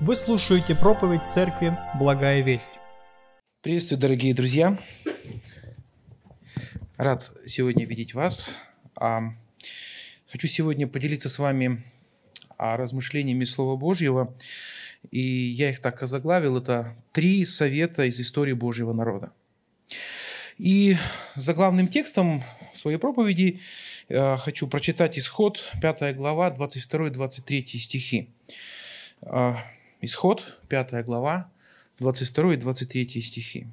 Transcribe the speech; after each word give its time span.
Вы 0.00 0.14
слушаете 0.14 0.76
проповедь 0.76 1.26
церкви 1.26 1.76
«Благая 1.98 2.40
весть». 2.40 2.70
Приветствую, 3.62 3.98
дорогие 3.98 4.32
друзья. 4.32 4.78
Рад 6.96 7.32
сегодня 7.46 7.84
видеть 7.84 8.14
вас. 8.14 8.60
А, 8.94 9.22
хочу 10.30 10.46
сегодня 10.46 10.86
поделиться 10.86 11.28
с 11.28 11.36
вами 11.40 11.82
размышлениями 12.58 13.44
Слова 13.44 13.76
Божьего. 13.76 14.36
И 15.10 15.20
я 15.20 15.70
их 15.70 15.80
так 15.80 16.00
озаглавил. 16.00 16.58
Это 16.58 16.96
три 17.10 17.44
совета 17.44 18.04
из 18.04 18.20
истории 18.20 18.52
Божьего 18.52 18.92
народа. 18.92 19.32
И 20.58 20.96
за 21.34 21.54
главным 21.54 21.88
текстом 21.88 22.44
своей 22.72 22.98
проповеди 22.98 23.60
э, 24.08 24.36
хочу 24.36 24.68
прочитать 24.68 25.18
исход, 25.18 25.60
5 25.82 26.14
глава, 26.16 26.50
22-23 26.50 27.78
стихи. 27.78 28.30
Исход, 30.00 30.60
5 30.68 31.04
глава, 31.04 31.50
22 31.98 32.54
и 32.54 32.56
23 32.56 33.22
стихи. 33.22 33.66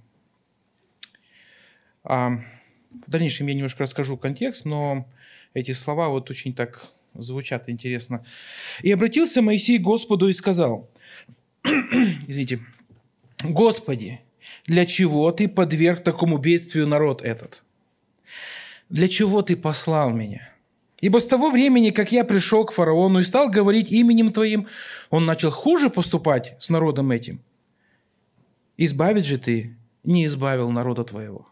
А 2.04 2.42
в 3.06 3.10
дальнейшем 3.10 3.48
я 3.48 3.54
немножко 3.54 3.84
расскажу 3.84 4.18
контекст, 4.18 4.66
но 4.66 5.08
эти 5.54 5.72
слова 5.72 6.10
вот 6.10 6.32
очень 6.32 6.54
так 6.54 6.92
звучат 7.14 7.70
интересно. 7.70 8.26
«И 8.82 8.92
обратился 8.92 9.42
Моисей 9.42 9.78
к 9.78 9.84
Господу 9.84 10.28
и 10.28 10.34
сказал, 10.34 10.90
извините, 11.64 12.60
Господи, 13.44 14.22
для 14.66 14.86
чего 14.86 15.32
Ты 15.32 15.48
подверг 15.48 16.04
такому 16.04 16.38
бедствию 16.38 16.88
народ 16.88 17.22
этот? 17.22 17.64
Для 18.90 19.08
чего 19.08 19.44
Ты 19.44 19.56
послал 19.56 20.12
меня?» 20.12 20.55
Ибо 21.06 21.20
с 21.20 21.28
того 21.28 21.52
времени, 21.52 21.92
как 21.92 22.12
я 22.12 22.24
пришел 22.24 22.66
к 22.66 22.72
фараону 22.72 23.20
и 23.20 23.24
стал 23.24 23.48
говорить 23.48 23.92
именем 23.92 24.34
Твоим, 24.34 24.68
он 25.12 25.28
начал 25.28 25.52
хуже 25.52 25.92
поступать 25.92 26.56
с 26.60 26.70
народом 26.70 27.12
этим. 27.12 27.44
Избавить 28.76 29.28
же 29.28 29.38
Ты 29.38 29.78
не 30.04 30.26
избавил 30.26 30.72
народа 30.72 31.04
Твоего. 31.04 31.48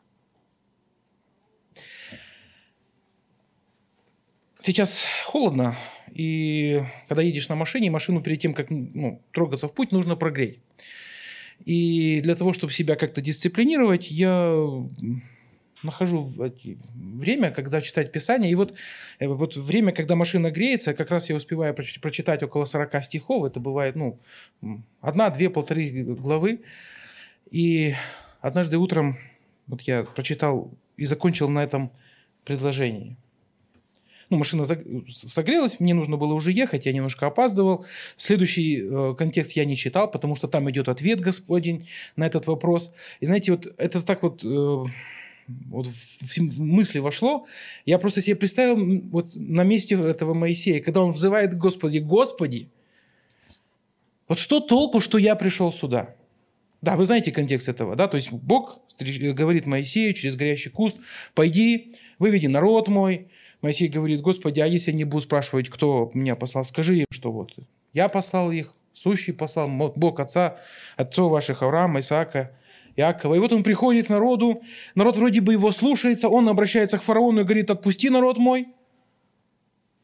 Сейчас 4.59 5.03
холодно, 5.27 5.75
и 6.11 6.81
когда 7.07 7.21
едешь 7.21 7.47
на 7.47 7.55
машине, 7.55 7.91
машину 7.91 8.23
перед 8.23 8.41
тем, 8.41 8.55
как 8.55 8.71
ну, 8.71 9.21
трогаться 9.29 9.67
в 9.67 9.73
путь, 9.75 9.91
нужно 9.91 10.15
прогреть. 10.15 10.61
И 11.63 12.21
для 12.21 12.33
того, 12.33 12.53
чтобы 12.53 12.73
себя 12.73 12.95
как-то 12.95 13.21
дисциплинировать, 13.21 14.09
я 14.09 14.51
нахожу 15.83 16.27
время, 16.95 17.51
когда 17.51 17.81
читать 17.81 18.11
Писание. 18.11 18.51
И 18.51 18.55
вот, 18.55 18.73
э, 19.19 19.27
вот 19.27 19.55
время, 19.55 19.91
когда 19.91 20.15
машина 20.15 20.51
греется, 20.51 20.93
как 20.93 21.11
раз 21.11 21.29
я 21.29 21.35
успеваю 21.35 21.73
прочитать 21.73 22.43
около 22.43 22.65
40 22.65 23.03
стихов. 23.03 23.45
Это 23.45 23.59
бывает, 23.59 23.95
ну, 23.95 24.19
одна, 25.01 25.29
две, 25.29 25.49
полторы 25.49 25.89
главы. 26.03 26.61
И 27.51 27.93
однажды 28.41 28.77
утром 28.77 29.17
вот 29.67 29.81
я 29.81 30.03
прочитал 30.03 30.71
и 30.97 31.05
закончил 31.05 31.49
на 31.49 31.63
этом 31.63 31.91
предложении. 32.43 33.17
Ну, 34.29 34.37
машина 34.37 34.65
согрелась, 35.07 35.79
мне 35.79 35.93
нужно 35.93 36.17
было 36.17 36.33
уже 36.33 36.51
ехать, 36.51 36.85
я 36.87 36.93
немножко 36.93 37.27
опаздывал. 37.27 37.85
Следующий 38.17 38.81
э, 38.81 39.15
контекст 39.15 39.51
я 39.51 39.63
не 39.63 39.77
читал, 39.77 40.09
потому 40.09 40.35
что 40.35 40.47
там 40.47 40.69
идет 40.71 40.89
ответ 40.89 41.19
Господень 41.19 41.87
на 42.15 42.25
этот 42.25 42.47
вопрос. 42.47 42.93
И 43.19 43.25
знаете, 43.25 43.51
вот 43.51 43.67
это 43.77 44.01
так 44.01 44.23
вот... 44.23 44.43
Э, 44.43 44.85
вот 45.47 45.87
в 45.87 46.61
мысли 46.61 46.99
вошло, 46.99 47.45
я 47.85 47.99
просто 47.99 48.21
себе 48.21 48.35
представил 48.35 49.01
вот 49.09 49.31
на 49.35 49.63
месте 49.63 49.95
этого 49.95 50.33
Моисея, 50.33 50.81
когда 50.81 51.01
он 51.01 51.11
взывает 51.11 51.57
Господи, 51.57 51.99
Господи, 51.99 52.69
вот 54.27 54.39
что 54.39 54.59
толку, 54.59 54.99
что 54.99 55.17
я 55.17 55.35
пришел 55.35 55.71
сюда? 55.71 56.15
Да, 56.81 56.95
вы 56.97 57.05
знаете 57.05 57.31
контекст 57.31 57.69
этого, 57.69 57.95
да? 57.95 58.07
То 58.07 58.17
есть 58.17 58.31
Бог 58.31 58.79
говорит 58.99 59.65
Моисею 59.65 60.13
через 60.13 60.35
горящий 60.35 60.69
куст, 60.69 60.97
пойди, 61.33 61.95
выведи 62.19 62.47
народ 62.47 62.87
мой. 62.87 63.29
Моисей 63.61 63.87
говорит, 63.87 64.21
Господи, 64.21 64.59
а 64.59 64.65
если 64.65 64.91
они 64.91 65.05
будут 65.05 65.23
спрашивать, 65.23 65.69
кто 65.69 66.11
меня 66.13 66.35
послал, 66.35 66.65
скажи 66.65 66.97
им, 66.99 67.05
что 67.09 67.31
вот 67.31 67.53
я 67.93 68.09
послал 68.09 68.51
их, 68.51 68.73
сущий 68.91 69.33
послал, 69.33 69.69
Бог 69.69 70.19
отца, 70.19 70.57
отцов 70.97 71.31
ваших 71.31 71.61
Авраама, 71.63 72.01
Исаака, 72.01 72.51
Иакова. 72.95 73.35
И 73.35 73.39
вот 73.39 73.51
он 73.51 73.63
приходит 73.63 74.07
к 74.07 74.09
народу, 74.09 74.61
народ 74.95 75.17
вроде 75.17 75.41
бы 75.41 75.53
его 75.53 75.71
слушается, 75.71 76.29
он 76.29 76.47
обращается 76.49 76.97
к 76.97 77.03
фараону 77.03 77.41
и 77.41 77.43
говорит, 77.43 77.69
отпусти 77.69 78.09
народ 78.09 78.37
мой. 78.37 78.67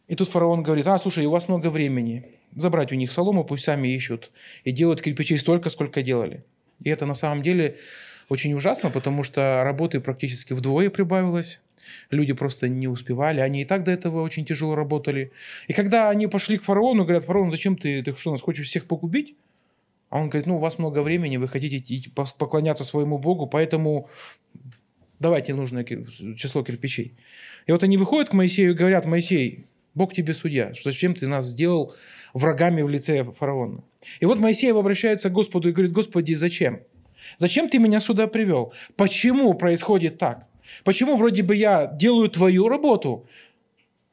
И 0.08 0.16
тут 0.16 0.28
фараон 0.28 0.64
говорит, 0.64 0.88
а, 0.88 0.98
слушай, 0.98 1.26
у 1.26 1.32
вас 1.32 1.48
много 1.48 1.70
времени, 1.70 2.26
забрать 2.56 2.92
у 2.92 2.96
них 2.96 3.12
солому, 3.12 3.44
пусть 3.44 3.66
сами 3.66 3.90
ищут, 3.90 4.32
и 4.64 4.72
делают 4.72 5.02
кирпичей 5.02 5.38
столько, 5.38 5.70
сколько 5.70 6.02
делали. 6.02 6.44
И 6.84 6.90
это 6.90 7.06
на 7.06 7.14
самом 7.14 7.44
деле 7.44 7.78
очень 8.28 8.54
ужасно, 8.54 8.90
потому 8.90 9.24
что 9.24 9.62
работы 9.64 10.00
практически 10.00 10.54
вдвое 10.54 10.90
прибавилось. 10.90 11.60
Люди 12.12 12.34
просто 12.34 12.70
не 12.70 12.88
успевали. 12.88 13.40
Они 13.40 13.62
и 13.62 13.66
так 13.66 13.84
до 13.84 13.92
этого 13.92 14.22
очень 14.22 14.46
тяжело 14.46 14.76
работали. 14.76 15.32
И 15.68 15.74
когда 15.74 16.10
они 16.10 16.28
пошли 16.28 16.58
к 16.58 16.64
фараону, 16.64 17.04
говорят, 17.04 17.26
фараон, 17.26 17.52
зачем 17.52 17.76
ты, 17.76 18.04
ты 18.04 18.16
что, 18.16 18.32
нас 18.32 18.42
хочешь 18.42 18.68
всех 18.68 18.86
погубить? 18.86 19.36
А 20.10 20.20
он 20.20 20.30
говорит, 20.30 20.48
ну, 20.48 20.58
у 20.58 20.60
вас 20.60 20.80
много 20.80 21.04
времени, 21.04 21.38
вы 21.38 21.48
хотите 21.48 22.10
поклоняться 22.38 22.84
своему 22.84 23.20
Богу, 23.20 23.48
поэтому 23.48 24.10
давайте 25.20 25.54
нужное 25.54 25.84
число 25.84 26.64
кирпичей. 26.64 27.18
И 27.68 27.72
вот 27.72 27.84
они 27.84 27.98
выходят 27.98 28.30
к 28.30 28.34
Моисею 28.34 28.72
и 28.72 28.76
говорят, 28.76 29.06
Моисей, 29.06 29.66
Бог 29.94 30.14
тебе 30.14 30.34
судья, 30.34 30.72
зачем 30.82 31.14
ты 31.14 31.28
нас 31.28 31.46
сделал 31.46 31.94
врагами 32.34 32.82
в 32.82 32.90
лице 32.90 33.24
фараона? 33.24 33.84
И 34.20 34.26
вот 34.26 34.40
Моисей 34.40 34.72
обращается 34.72 35.30
к 35.30 35.34
Господу 35.34 35.70
и 35.70 35.72
говорит, 35.72 35.92
Господи, 35.92 36.34
зачем? 36.34 36.82
Зачем 37.38 37.70
ты 37.70 37.80
меня 37.80 38.00
сюда 38.00 38.28
привел? 38.28 38.74
Почему 38.96 39.54
происходит 39.54 40.18
так? 40.18 40.48
Почему 40.84 41.18
вроде 41.18 41.44
бы 41.44 41.56
я 41.56 41.88
делаю 41.88 42.30
твою 42.30 42.68
работу, 42.68 43.28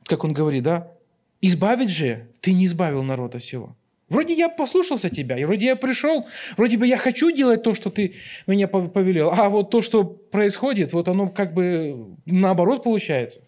как 0.05 0.25
он 0.25 0.33
говорит, 0.33 0.63
да? 0.63 0.93
Избавить 1.41 1.91
же 1.91 2.29
ты 2.41 2.53
не 2.53 2.67
избавил 2.67 3.03
народа 3.03 3.41
сего. 3.41 3.77
Вроде 4.09 4.35
я 4.35 4.49
послушался 4.49 5.11
тебя, 5.11 5.37
и 5.37 5.45
вроде 5.45 5.67
я 5.67 5.77
пришел, 5.77 6.29
вроде 6.57 6.79
бы 6.79 6.87
я 6.87 6.97
хочу 6.97 7.33
делать 7.33 7.65
то, 7.65 7.75
что 7.75 7.91
ты 7.91 8.15
меня 8.47 8.69
повелел, 8.69 9.33
а 9.33 9.49
вот 9.49 9.71
то, 9.71 9.83
что 9.83 10.05
происходит, 10.05 10.93
вот 10.93 11.09
оно 11.09 11.29
как 11.29 11.55
бы 11.55 12.17
наоборот 12.25 12.85
получается. 12.85 13.41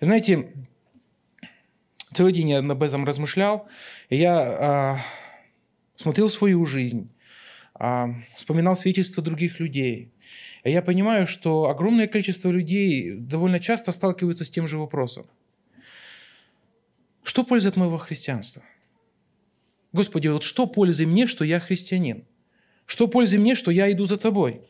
Знаете, 0.00 0.52
целый 2.12 2.34
день 2.34 2.50
я 2.50 2.58
об 2.58 2.82
этом 2.82 3.06
размышлял, 3.06 3.66
и 4.10 4.16
я 4.16 4.40
а, 4.40 4.98
смотрел 5.96 6.28
свою 6.28 6.66
жизнь, 6.66 7.10
а, 7.74 8.10
вспоминал 8.36 8.76
свидетельства 8.76 9.22
других 9.22 9.58
людей. 9.58 10.12
И 10.64 10.70
я 10.70 10.82
понимаю, 10.82 11.26
что 11.26 11.70
огромное 11.70 12.06
количество 12.06 12.50
людей 12.50 13.12
довольно 13.12 13.58
часто 13.58 13.90
сталкиваются 13.90 14.44
с 14.44 14.50
тем 14.50 14.68
же 14.68 14.76
вопросом– 14.76 15.26
что 17.28 17.44
польза 17.44 17.68
от 17.68 17.76
моего 17.76 17.98
христианства? 17.98 18.62
Господи, 19.92 20.28
вот 20.28 20.42
что 20.42 20.66
пользы 20.66 21.04
мне, 21.04 21.26
что 21.26 21.44
я 21.44 21.60
христианин? 21.60 22.24
Что 22.86 23.06
пользы 23.06 23.38
мне, 23.38 23.54
что 23.54 23.70
я 23.70 23.92
иду 23.92 24.06
за 24.06 24.16
тобой? 24.16 24.62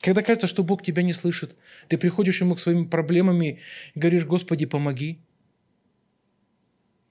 Когда 0.00 0.20
кажется, 0.20 0.46
что 0.46 0.62
Бог 0.62 0.82
тебя 0.82 1.02
не 1.02 1.14
слышит, 1.14 1.56
ты 1.88 1.96
приходишь 1.96 2.42
Ему 2.42 2.56
к 2.56 2.60
своими 2.60 2.84
проблемами 2.84 3.60
и 3.94 3.98
говоришь, 3.98 4.26
Господи, 4.26 4.66
помоги. 4.66 5.22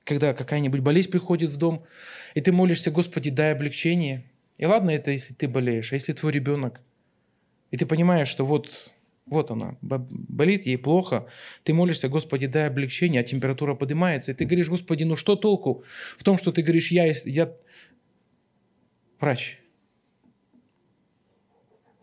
Когда 0.04 0.36
какая-нибудь 0.36 0.82
болезнь 0.82 1.10
приходит 1.10 1.50
в 1.50 1.58
дом, 1.58 1.84
и 2.36 2.42
ты 2.42 2.52
молишься, 2.52 2.92
Господи, 2.92 3.32
дай 3.32 3.52
облегчение. 3.52 4.30
И 4.60 4.66
ладно 4.68 4.92
это, 4.92 5.10
если 5.10 5.34
ты 5.34 5.48
болеешь, 5.48 5.92
а 5.92 5.96
если 5.96 6.14
твой 6.14 6.34
ребенок, 6.34 6.82
и 7.72 7.78
ты 7.78 7.88
понимаешь, 7.88 8.28
что 8.28 8.46
вот 8.46 8.94
вот 9.30 9.52
она, 9.52 9.78
болит 9.82 10.66
ей 10.66 10.78
плохо. 10.78 11.28
Ты 11.64 11.74
молишься, 11.74 12.10
Господи, 12.10 12.48
дай 12.48 12.68
облегчение, 12.68 13.22
а 13.22 13.24
температура 13.24 13.76
поднимается. 13.76 14.32
И 14.32 14.34
ты 14.34 14.46
говоришь, 14.46 14.70
Господи, 14.70 15.04
ну 15.04 15.16
что 15.16 15.36
толку 15.36 15.84
в 16.18 16.24
том, 16.24 16.38
что 16.38 16.52
ты 16.52 16.64
говоришь, 16.64 16.92
я, 16.92 17.14
я 17.26 17.54
врач. 19.20 19.60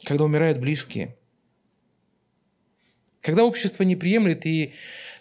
Когда 0.04 0.24
умирают 0.24 0.58
близкие. 0.58 1.16
Когда 3.20 3.44
общество 3.44 3.82
не 3.82 3.96
приемлет, 3.96 4.46
и 4.46 4.74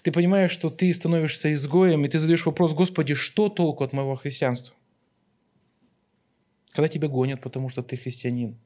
ты 0.03 0.11
понимаешь, 0.11 0.51
что 0.51 0.69
ты 0.69 0.93
становишься 0.93 1.51
изгоем, 1.53 2.05
и 2.05 2.07
ты 2.07 2.19
задаешь 2.19 2.45
вопрос, 2.45 2.73
Господи, 2.73 3.15
что 3.15 3.49
толку 3.49 3.83
от 3.83 3.93
моего 3.93 4.15
христианства? 4.15 4.75
Когда 6.71 6.87
тебя 6.87 7.07
гонят, 7.07 7.41
потому 7.41 7.69
что 7.69 7.81
ты 7.81 7.97
христианин. 7.97 8.59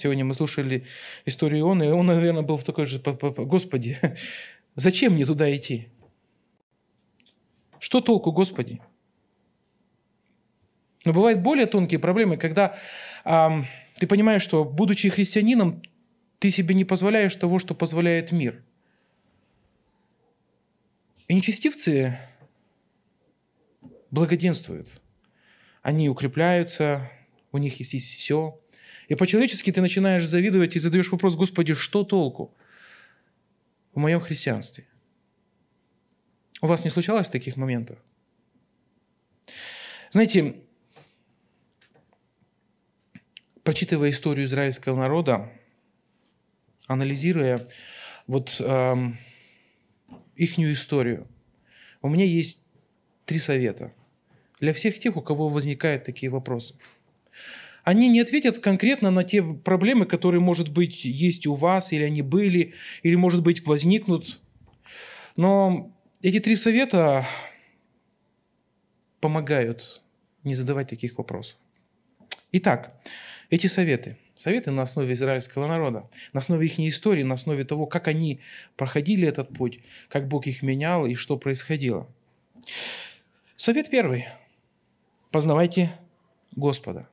Сегодня 0.00 0.24
мы 0.24 0.32
слушали 0.32 0.86
историю 1.26 1.60
Иона, 1.60 1.82
и 1.82 1.88
он, 1.88 2.06
наверное, 2.06 2.40
был 2.40 2.56
в 2.56 2.64
такой 2.64 2.86
же, 2.86 3.00
Господи, 3.00 3.98
зачем 4.76 5.12
мне 5.12 5.26
туда 5.26 5.54
идти? 5.54 5.88
Что 7.78 8.00
толку, 8.00 8.32
Господи? 8.32 8.80
Но 11.04 11.12
бывают 11.12 11.40
более 11.40 11.66
тонкие 11.66 12.00
проблемы, 12.00 12.38
когда 12.38 12.76
эм, 13.24 13.66
ты 13.96 14.06
понимаешь, 14.06 14.42
что, 14.42 14.64
будучи 14.64 15.10
христианином, 15.10 15.82
ты 16.38 16.50
себе 16.50 16.74
не 16.74 16.86
позволяешь 16.86 17.36
того, 17.36 17.58
что 17.58 17.74
позволяет 17.74 18.32
мир. 18.32 18.62
И 21.28 21.34
нечестивцы 21.34 22.18
благоденствуют. 24.10 25.02
Они 25.82 26.08
укрепляются, 26.08 27.10
у 27.52 27.58
них 27.58 27.78
есть 27.80 27.92
все. 27.92 28.59
И 29.10 29.16
по-человечески 29.16 29.72
ты 29.72 29.80
начинаешь 29.80 30.24
завидовать 30.24 30.76
и 30.76 30.78
задаешь 30.78 31.10
вопрос, 31.10 31.34
Господи, 31.34 31.74
что 31.74 32.04
толку 32.04 32.56
в 33.92 33.98
моем 33.98 34.20
христианстве? 34.20 34.86
У 36.62 36.68
вас 36.68 36.84
не 36.84 36.90
случалось 36.90 37.28
таких 37.28 37.56
моментов? 37.56 37.98
Знаете, 40.12 40.54
прочитывая 43.64 44.10
историю 44.10 44.46
израильского 44.46 44.96
народа, 44.96 45.50
анализируя 46.86 47.66
вот 48.28 48.60
эм, 48.60 49.18
ихнюю 50.36 50.72
историю, 50.72 51.26
у 52.00 52.08
меня 52.08 52.26
есть 52.26 52.64
три 53.24 53.40
совета 53.40 53.92
для 54.60 54.72
всех 54.72 55.00
тех, 55.00 55.16
у 55.16 55.20
кого 55.20 55.48
возникают 55.48 56.04
такие 56.04 56.30
вопросы. 56.30 56.76
Они 57.84 58.08
не 58.08 58.20
ответят 58.20 58.58
конкретно 58.58 59.10
на 59.10 59.24
те 59.24 59.42
проблемы, 59.42 60.06
которые, 60.06 60.40
может 60.40 60.68
быть, 60.68 61.04
есть 61.04 61.46
у 61.46 61.54
вас, 61.54 61.92
или 61.92 62.02
они 62.02 62.22
были, 62.22 62.74
или, 63.02 63.14
может 63.14 63.42
быть, 63.42 63.66
возникнут. 63.66 64.40
Но 65.36 65.94
эти 66.22 66.40
три 66.40 66.56
совета 66.56 67.26
помогают 69.20 70.02
не 70.44 70.54
задавать 70.54 70.88
таких 70.88 71.18
вопросов. 71.18 71.58
Итак, 72.52 73.00
эти 73.50 73.66
советы. 73.66 74.16
Советы 74.36 74.70
на 74.70 74.82
основе 74.82 75.12
израильского 75.12 75.66
народа, 75.66 76.08
на 76.32 76.38
основе 76.38 76.66
их 76.66 76.80
истории, 76.80 77.22
на 77.22 77.34
основе 77.34 77.62
того, 77.64 77.86
как 77.86 78.08
они 78.08 78.40
проходили 78.76 79.28
этот 79.28 79.52
путь, 79.52 79.80
как 80.08 80.28
Бог 80.28 80.46
их 80.46 80.62
менял 80.62 81.04
и 81.04 81.14
что 81.14 81.36
происходило. 81.36 82.08
Совет 83.56 83.90
первый. 83.90 84.26
Познавайте 85.30 85.92
Господа. 86.56 87.06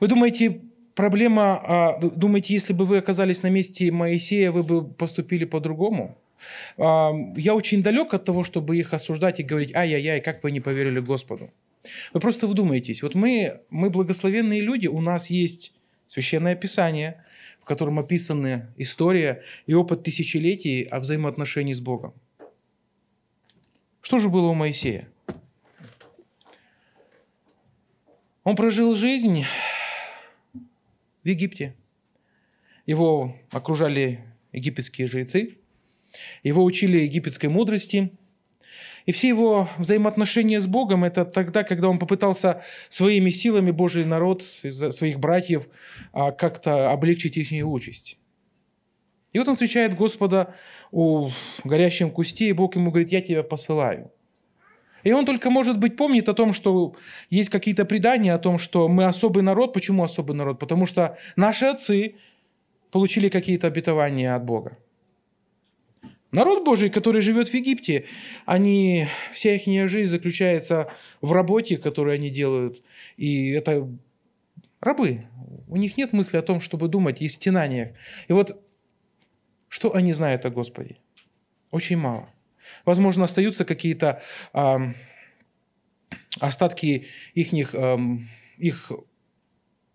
Вы 0.00 0.08
думаете, 0.08 0.60
проблема, 0.94 1.60
а, 1.62 1.98
думаете, 1.98 2.54
если 2.54 2.72
бы 2.72 2.84
вы 2.84 2.98
оказались 2.98 3.42
на 3.42 3.50
месте 3.50 3.90
Моисея, 3.90 4.50
вы 4.50 4.62
бы 4.62 4.84
поступили 4.84 5.44
по-другому? 5.44 6.18
А, 6.76 7.12
я 7.36 7.54
очень 7.54 7.82
далек 7.82 8.14
от 8.14 8.24
того, 8.24 8.42
чтобы 8.42 8.76
их 8.76 8.94
осуждать 8.94 9.40
и 9.40 9.42
говорить, 9.42 9.74
ай-яй-яй, 9.74 10.20
как 10.20 10.42
вы 10.42 10.50
не 10.50 10.60
поверили 10.60 11.00
Господу. 11.00 11.50
Вы 12.12 12.20
просто 12.20 12.46
вдумайтесь. 12.46 13.02
Вот 13.02 13.14
мы, 13.14 13.60
мы 13.70 13.90
благословенные 13.90 14.60
люди, 14.60 14.86
у 14.86 15.00
нас 15.00 15.30
есть 15.30 15.72
священное 16.08 16.56
писание, 16.56 17.24
в 17.60 17.64
котором 17.64 17.98
описаны 17.98 18.68
история 18.76 19.42
и 19.66 19.74
опыт 19.74 20.02
тысячелетий 20.02 20.82
о 20.82 21.00
взаимоотношении 21.00 21.74
с 21.74 21.80
Богом. 21.80 22.14
Что 24.00 24.18
же 24.18 24.28
было 24.28 24.48
у 24.48 24.54
Моисея? 24.54 25.08
Он 28.48 28.56
прожил 28.56 28.94
жизнь 28.94 29.44
в 30.54 31.28
Египте. 31.28 31.74
Его 32.86 33.36
окружали 33.50 34.24
египетские 34.52 35.06
жрецы, 35.06 35.58
его 36.42 36.64
учили 36.64 36.96
египетской 36.96 37.48
мудрости– 37.48 38.10
и 39.04 39.12
все 39.12 39.28
его 39.28 39.70
взаимоотношения 39.78 40.60
с 40.60 40.66
Богом– 40.66 41.02
это 41.04 41.24
тогда, 41.24 41.64
когда 41.64 41.88
он 41.88 41.98
попытался 41.98 42.62
своими 42.90 43.30
силами 43.30 43.70
Божий 43.70 44.04
народ, 44.04 44.42
своих 44.42 45.18
братьев, 45.18 45.66
а, 46.12 46.30
как-то 46.30 46.90
облегчить 46.90 47.38
их 47.38 47.66
участь. 47.66 48.18
И 49.32 49.38
вот 49.38 49.48
он 49.48 49.54
встречает 49.54 49.96
Господа 49.96 50.54
у 50.90 51.30
горящем 51.64 52.10
кусте, 52.10 52.50
и 52.50 52.52
Бог 52.52 52.76
ему 52.76 52.90
говорит, 52.90 53.10
я 53.10 53.22
тебя 53.22 53.42
посылаю. 53.42 54.12
И 55.04 55.12
он 55.12 55.24
только, 55.26 55.50
может 55.50 55.78
быть, 55.78 55.96
помнит 55.96 56.28
о 56.28 56.34
том, 56.34 56.52
что 56.52 56.94
есть 57.30 57.50
какие-то 57.50 57.84
предания 57.84 58.34
о 58.34 58.38
том, 58.38 58.58
что 58.58 58.88
мы 58.88 59.04
особый 59.04 59.42
народ. 59.42 59.72
Почему 59.72 60.04
особый 60.04 60.36
народ? 60.36 60.58
Потому 60.58 60.86
что 60.86 61.16
наши 61.36 61.66
отцы 61.66 62.16
получили 62.90 63.28
какие-то 63.28 63.66
обетования 63.66 64.34
от 64.34 64.44
Бога. 64.44 64.78
Народ 66.30 66.64
Божий, 66.64 66.90
который 66.90 67.22
живет 67.22 67.48
в 67.48 67.54
Египте, 67.54 68.04
они, 68.44 69.06
вся 69.32 69.54
их 69.54 69.88
жизнь 69.88 70.10
заключается 70.10 70.92
в 71.22 71.32
работе, 71.32 71.78
которую 71.78 72.14
они 72.14 72.28
делают. 72.28 72.82
И 73.16 73.50
это 73.50 73.88
рабы. 74.80 75.24
У 75.68 75.76
них 75.76 75.96
нет 75.96 76.12
мысли 76.12 76.36
о 76.36 76.42
том, 76.42 76.60
чтобы 76.60 76.88
думать 76.88 77.22
и 77.22 77.28
стенаниях. 77.28 77.90
И 78.28 78.32
вот 78.32 78.62
что 79.68 79.94
они 79.94 80.12
знают 80.12 80.44
о 80.44 80.50
Господе? 80.50 80.96
Очень 81.70 81.96
мало. 81.96 82.28
Возможно, 82.84 83.24
остаются 83.24 83.64
какие-то 83.64 84.22
э, 84.52 84.76
остатки 86.40 87.06
их, 87.34 87.74
э, 87.74 87.98
их 88.56 88.92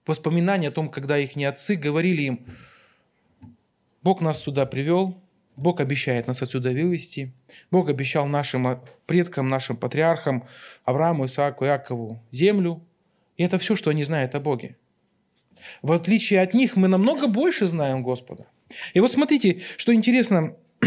воспоминаний 0.06 0.68
о 0.68 0.72
том, 0.72 0.90
когда 0.90 1.18
их 1.18 1.36
отцы 1.38 1.76
говорили 1.76 2.22
им, 2.24 2.46
Бог 4.02 4.22
нас 4.22 4.42
сюда 4.42 4.66
привел, 4.66 5.24
Бог 5.56 5.80
обещает 5.80 6.28
нас 6.28 6.42
отсюда 6.42 6.72
вывести. 6.72 7.34
Бог 7.72 7.90
обещал 7.90 8.26
нашим 8.26 8.82
предкам, 9.06 9.50
нашим 9.50 9.78
патриархам, 9.78 10.48
Аврааму, 10.84 11.26
Исааку, 11.26 11.66
Иакову 11.66 12.24
землю. 12.32 12.84
И 13.38 13.44
это 13.44 13.58
все, 13.60 13.76
что 13.76 13.92
они 13.92 14.04
знают 14.04 14.36
о 14.36 14.40
Боге. 14.40 14.78
В 15.82 15.92
отличие 15.92 16.42
от 16.42 16.54
них, 16.54 16.76
мы 16.76 16.88
намного 16.88 17.28
больше 17.28 17.68
знаем 17.68 18.04
Господа. 18.04 18.48
И 18.94 19.00
вот 19.00 19.12
смотрите, 19.12 19.62
что 19.78 19.94
интересно, 19.94 20.56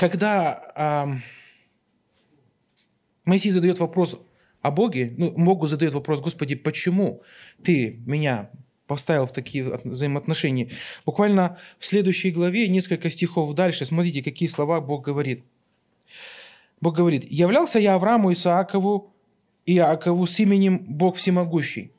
когда 0.00 0.72
э, 0.74 1.14
Моисей 3.26 3.50
задает 3.50 3.78
вопрос 3.80 4.18
о 4.62 4.70
Боге, 4.70 5.12
ну, 5.18 5.30
Богу 5.32 5.68
задает 5.68 5.92
вопрос, 5.92 6.20
Господи, 6.20 6.54
почему 6.54 7.22
ты 7.62 8.00
меня 8.06 8.50
поставил 8.86 9.26
в 9.26 9.32
такие 9.32 9.78
взаимоотношения. 9.84 10.70
Буквально 11.04 11.58
в 11.78 11.84
следующей 11.84 12.30
главе, 12.30 12.66
несколько 12.68 13.10
стихов 13.10 13.54
дальше, 13.54 13.84
смотрите, 13.84 14.22
какие 14.22 14.48
слова 14.48 14.80
Бог 14.80 15.04
говорит. 15.04 15.44
Бог 16.80 16.96
говорит, 16.96 17.30
«Являлся 17.30 17.78
я 17.78 17.94
Аврааму, 17.94 18.32
Исаакову 18.32 19.14
и 19.66 19.76
Иакову 19.76 20.26
с 20.26 20.40
именем 20.40 20.78
Бог 20.78 21.16
Всемогущий, 21.18 21.92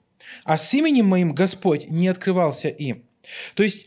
а 0.44 0.58
с 0.58 0.74
именем 0.74 1.06
моим 1.06 1.36
Господь 1.36 1.88
не 1.88 2.08
открывался 2.08 2.68
им». 2.68 3.04
То 3.54 3.62
есть 3.62 3.86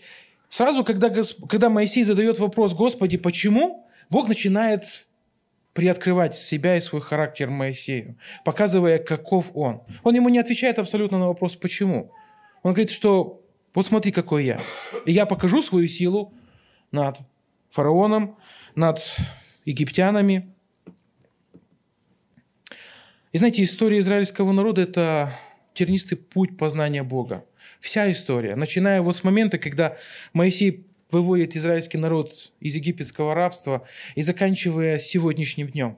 сразу, 0.49 0.84
когда, 0.84 1.12
когда 1.49 1.69
Моисей 1.69 2.05
задает 2.05 2.38
вопрос 2.38 2.75
«Господи, 2.75 3.19
почему?», 3.19 3.83
Бог 4.10 4.28
начинает 4.28 5.06
приоткрывать 5.72 6.36
себя 6.36 6.76
и 6.76 6.80
свой 6.80 7.02
характер 7.02 7.50
Моисею, 7.50 8.17
показывая, 8.44 8.98
каков 8.98 9.50
он. 9.55 9.82
Он 10.05 10.14
ему 10.14 10.29
не 10.29 10.38
отвечает 10.38 10.79
абсолютно 10.79 11.19
на 11.19 11.26
вопрос 11.26 11.56
«почему?». 11.56 12.12
Он 12.62 12.72
говорит, 12.72 12.90
что 12.90 13.44
вот 13.74 13.86
смотри, 13.86 14.12
какой 14.12 14.44
я. 14.44 14.60
И 15.05 15.12
я 15.12 15.26
покажу 15.26 15.60
свою 15.60 15.88
силу 15.88 16.32
над 16.93 17.19
фараоном, 17.70 18.38
над 18.76 19.00
египтянами. 19.64 20.55
И 23.32 23.38
знаете, 23.38 23.64
история 23.64 23.98
израильского 23.98 24.52
народа– 24.52 24.82
это 24.82 25.32
тернистый 25.74 26.17
путь 26.17 26.56
познания 26.56 27.02
Бога. 27.02 27.44
Вся 27.81 28.10
история, 28.12 28.55
начиная 28.55 29.02
вот 29.02 29.17
с 29.17 29.24
момента, 29.24 29.58
когда 29.58 29.96
Моисей 30.32 30.86
выводит 31.14 31.56
израильский 31.56 31.98
народ 31.98 32.52
из 32.60 32.74
египетского 32.74 33.34
рабства 33.34 33.86
и 34.14 34.22
заканчивая 34.22 34.98
сегодняшним 34.98 35.68
днем. 35.68 35.96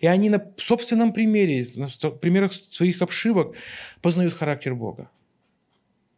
И 0.00 0.06
они 0.06 0.30
на 0.30 0.52
собственном 0.56 1.12
примере, 1.12 1.66
на 1.74 1.88
примерах 2.10 2.52
своих 2.52 3.02
обшивок 3.02 3.56
познают 4.00 4.34
характер 4.34 4.74
Бога. 4.74 5.10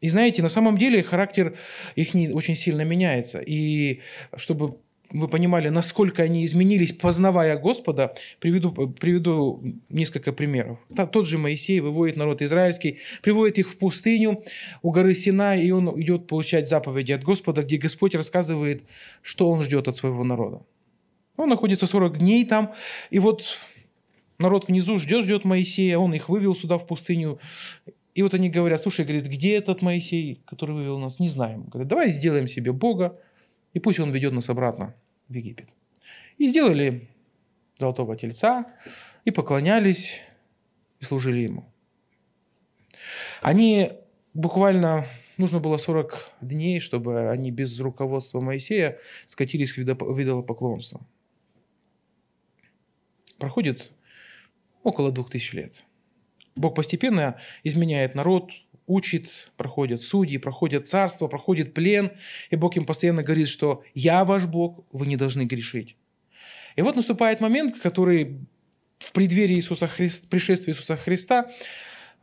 И 0.01 0.09
знаете, 0.09 0.43
на 0.43 0.49
самом 0.49 0.77
деле 0.77 1.03
характер 1.03 1.57
их 1.95 2.13
не 2.15 2.29
очень 2.31 2.57
сильно 2.57 2.83
меняется. 2.83 3.41
И 3.41 4.01
чтобы 4.37 4.77
вы 5.15 5.29
понимали, 5.29 5.69
насколько 5.69 6.25
они 6.25 6.45
изменились, 6.45 6.93
познавая 6.93 7.57
Господа, 7.57 8.15
приведу, 8.41 8.73
приведу 8.73 9.63
несколько 9.89 10.33
примеров. 10.33 10.79
Тот 11.13 11.29
же 11.29 11.39
Моисей 11.39 11.79
выводит 11.79 12.17
народ 12.17 12.43
израильский, 12.43 12.99
приводит 13.23 13.59
их 13.59 13.69
в 13.69 13.77
пустыню 13.79 14.43
у 14.83 14.91
горы 14.91 15.15
Сина, 15.15 15.57
и 15.57 15.71
он 15.71 15.89
идет 16.01 16.27
получать 16.27 16.69
заповеди 16.69 17.13
от 17.13 17.23
Господа, 17.23 17.63
где 17.63 17.77
Господь 17.77 18.17
рассказывает, 18.17 18.83
что 19.23 19.49
он 19.49 19.63
ждет 19.63 19.87
от 19.87 19.95
своего 19.95 20.25
народа. 20.25 20.63
Он 21.37 21.49
находится 21.49 21.87
40 21.87 22.19
дней 22.19 22.45
там, 22.45 22.75
и 23.11 23.21
вот 23.21 23.45
народ 24.39 24.67
внизу 24.67 24.99
ждет, 24.99 25.25
ждет 25.25 25.45
Моисея, 25.45 25.99
он 25.99 26.13
их 26.15 26.29
вывел 26.29 26.57
сюда 26.57 26.77
в 26.77 26.89
пустыню, 26.89 27.39
и 28.15 28.23
вот 28.23 28.35
они 28.35 28.51
говорят, 28.51 28.81
слушай, 28.81 29.05
говорит, 29.05 29.27
где 29.27 29.57
этот 29.57 29.81
Моисей, 29.81 30.43
который 30.45 30.75
вывел 30.75 30.99
нас? 30.99 31.21
Не 31.21 31.29
знаем. 31.29 31.65
Говорят, 31.65 31.89
давай 31.89 32.11
сделаем 32.11 32.47
себе 32.49 32.73
Бога, 32.73 33.19
и 33.73 33.81
пусть 33.81 34.01
он 34.01 34.11
ведет 34.11 34.33
нас 34.33 34.49
обратно 34.49 34.95
в 35.35 35.37
Египет. 35.37 35.69
И 36.39 36.49
сделали 36.49 37.09
золотого 37.79 38.17
тельца, 38.17 38.67
и 39.25 39.31
поклонялись, 39.31 40.23
и 41.01 41.05
служили 41.05 41.41
ему. 41.41 41.65
Они 43.43 43.93
буквально, 44.33 45.07
нужно 45.37 45.61
было 45.61 45.77
40 45.77 46.33
дней, 46.41 46.81
чтобы 46.81 47.31
они 47.31 47.51
без 47.51 47.79
руководства 47.81 48.41
Моисея 48.41 48.99
скатились 49.27 49.77
в 49.77 49.79
идолопоклонство. 49.79 51.07
проходит 53.39 53.93
около 54.83 55.11
двух 55.11 55.31
тысяч 55.31 55.53
лет. 55.53 55.85
Бог 56.57 56.75
постепенно 56.75 57.39
изменяет 57.65 58.15
народ, 58.15 58.53
учит, 58.87 59.51
проходят 59.57 60.03
судьи, 60.03 60.39
проходят 60.39 60.87
царство, 60.87 61.29
проходит 61.29 61.75
плен, 61.75 62.13
и 62.51 62.57
Бог 62.57 62.77
им 62.77 62.85
постоянно 62.85 63.23
говорит, 63.23 63.49
что 63.49 63.83
«Я 63.95 64.25
ваш 64.25 64.47
Бог, 64.47 64.85
вы 64.93 65.07
не 65.07 65.17
должны 65.17 65.43
грешить». 65.43 65.97
И 66.77 66.83
вот 66.83 66.97
наступает 66.97 67.41
момент, 67.41 67.79
который 67.81 68.47
в 68.99 69.13
преддверии 69.13 69.57
Иисуса 69.57 69.87
Христа, 69.87 70.27
пришествия 70.31 70.75
Иисуса 70.75 70.97
Христа, 70.97 71.51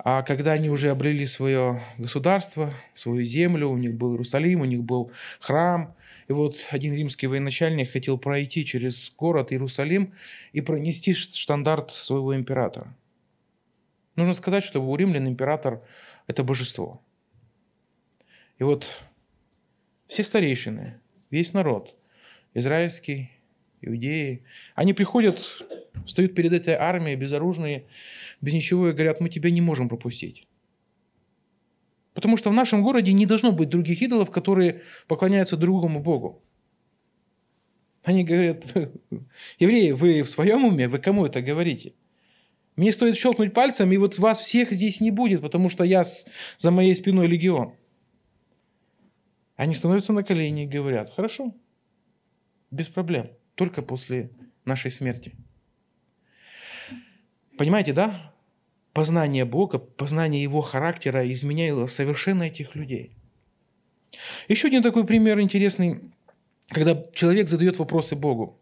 а 0.03 0.23
когда 0.23 0.53
они 0.53 0.69
уже 0.69 0.89
обрели 0.89 1.25
свое 1.27 1.79
государство, 1.97 2.73
свою 2.95 3.23
землю, 3.23 3.69
у 3.69 3.77
них 3.77 3.93
был 3.95 4.13
Иерусалим, 4.13 4.61
у 4.61 4.65
них 4.65 4.83
был 4.83 5.11
храм, 5.39 5.95
и 6.27 6.33
вот 6.33 6.65
один 6.71 6.95
римский 6.95 7.27
военачальник 7.27 7.91
хотел 7.91 8.17
пройти 8.17 8.65
через 8.65 9.11
город 9.15 9.51
Иерусалим 9.51 10.13
и 10.53 10.61
пронести 10.61 11.13
штандарт 11.13 11.91
своего 11.91 12.35
императора. 12.35 12.95
Нужно 14.21 14.35
сказать, 14.35 14.63
что 14.63 14.79
у 14.79 14.95
римлян 14.95 15.27
император– 15.27 15.83
это 16.27 16.43
божество. 16.43 17.03
И 18.59 18.63
вот 18.63 18.93
все 20.05 20.21
старейшины, 20.21 21.01
весь 21.31 21.53
народ, 21.53 21.95
израильский, 22.53 23.31
иудеи, 23.81 24.43
они 24.75 24.93
приходят, 24.93 25.39
встают 26.05 26.35
перед 26.35 26.53
этой 26.53 26.75
армией 26.75 27.15
безоружные, 27.15 27.87
без 28.41 28.53
ничего 28.53 28.89
и 28.89 28.93
говорят, 28.93 29.21
мы 29.21 29.29
тебя 29.29 29.49
не 29.49 29.59
можем 29.59 29.89
пропустить. 29.89 30.47
Потому 32.13 32.37
что 32.37 32.51
в 32.51 32.53
нашем 32.53 32.83
городе 32.83 33.11
не 33.11 33.25
должно 33.25 33.53
быть 33.53 33.69
других 33.69 34.03
идолов, 34.03 34.29
которые 34.29 34.83
поклоняются 35.07 35.57
другому 35.57 35.99
Богу. 35.99 36.43
Они 38.03 38.23
говорят, 38.23 38.65
евреи, 39.57 39.93
вы 39.93 40.21
в 40.21 40.29
своем 40.29 40.65
уме, 40.65 40.87
вы 40.87 40.99
кому 40.99 41.25
это 41.25 41.41
говорите? 41.41 41.95
Мне 42.75 42.91
стоит 42.91 43.17
щелкнуть 43.17 43.53
пальцем, 43.53 43.91
и 43.91 43.97
вот 43.97 44.17
вас 44.17 44.39
всех 44.39 44.71
здесь 44.71 45.01
не 45.01 45.11
будет, 45.11 45.41
потому 45.41 45.69
что 45.69 45.83
я 45.83 46.03
с, 46.03 46.25
за 46.57 46.71
моей 46.71 46.95
спиной 46.95 47.27
легион. 47.27 47.75
Они 49.55 49.75
становятся 49.75 50.13
на 50.13 50.23
колени 50.23 50.63
и 50.63 50.67
говорят, 50.67 51.13
хорошо, 51.13 51.53
без 52.71 52.87
проблем, 52.87 53.29
только 53.55 53.81
после 53.81 54.31
нашей 54.65 54.89
смерти. 54.89 55.33
Понимаете, 57.57 57.93
да? 57.93 58.33
Познание 58.93 59.45
Бога, 59.45 59.77
познание 59.77 60.41
Его 60.41 60.61
характера 60.61 61.29
изменяло 61.31 61.85
совершенно 61.85 62.43
этих 62.43 62.75
людей. 62.75 63.15
Еще 64.47 64.67
один 64.67 64.83
такой 64.83 65.05
пример 65.05 65.39
интересный, 65.39 66.01
когда 66.69 67.01
человек 67.13 67.47
задает 67.47 67.77
вопросы 67.77 68.15
Богу. 68.15 68.60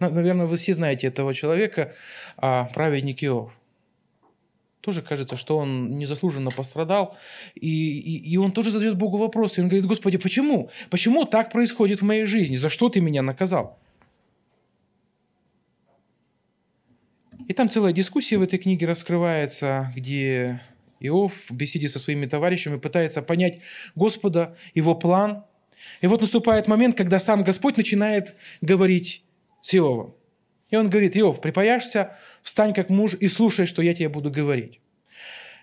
Наверное, 0.00 0.46
вы 0.46 0.56
все 0.56 0.74
знаете 0.74 1.08
этого 1.08 1.34
человека, 1.34 1.92
а, 2.36 2.64
праведник 2.74 3.22
Иов. 3.22 3.52
Тоже 4.80 5.02
кажется, 5.02 5.36
что 5.36 5.58
он 5.58 5.98
незаслуженно 5.98 6.50
пострадал, 6.50 7.16
и, 7.54 7.98
и, 7.98 8.32
и 8.32 8.36
он 8.36 8.52
тоже 8.52 8.70
задает 8.70 8.96
Богу 8.96 9.18
вопросы. 9.18 9.60
И 9.60 9.62
он 9.62 9.68
говорит, 9.68 9.86
Господи, 9.86 10.16
почему? 10.18 10.70
Почему 10.88 11.24
так 11.24 11.50
происходит 11.50 12.00
в 12.00 12.04
моей 12.04 12.24
жизни? 12.24 12.56
За 12.56 12.70
что 12.70 12.88
ты 12.88 13.00
меня 13.00 13.22
наказал? 13.22 13.78
И 17.48 17.52
там 17.54 17.68
целая 17.68 17.92
дискуссия 17.92 18.38
в 18.38 18.42
этой 18.42 18.58
книге 18.58 18.86
раскрывается, 18.86 19.92
где 19.96 20.60
Иов 21.00 21.32
в 21.48 21.54
беседе 21.54 21.88
со 21.88 21.98
своими 21.98 22.26
товарищами 22.26 22.78
пытается 22.78 23.22
понять 23.22 23.60
Господа, 23.94 24.56
его 24.74 24.94
план. 24.94 25.44
И 26.00 26.06
вот 26.06 26.20
наступает 26.20 26.68
момент, 26.68 26.96
когда 26.96 27.18
сам 27.18 27.44
Господь 27.44 27.76
начинает 27.76 28.36
говорить 28.60 29.24
с 29.68 29.74
Иовом. 29.74 30.14
И 30.70 30.76
он 30.76 30.88
говорит, 30.88 31.14
Иов, 31.16 31.42
припаяшься, 31.42 32.16
встань 32.42 32.72
как 32.72 32.88
муж 32.88 33.14
и 33.20 33.28
слушай, 33.28 33.66
что 33.66 33.82
я 33.82 33.94
тебе 33.94 34.08
буду 34.08 34.30
говорить. 34.30 34.80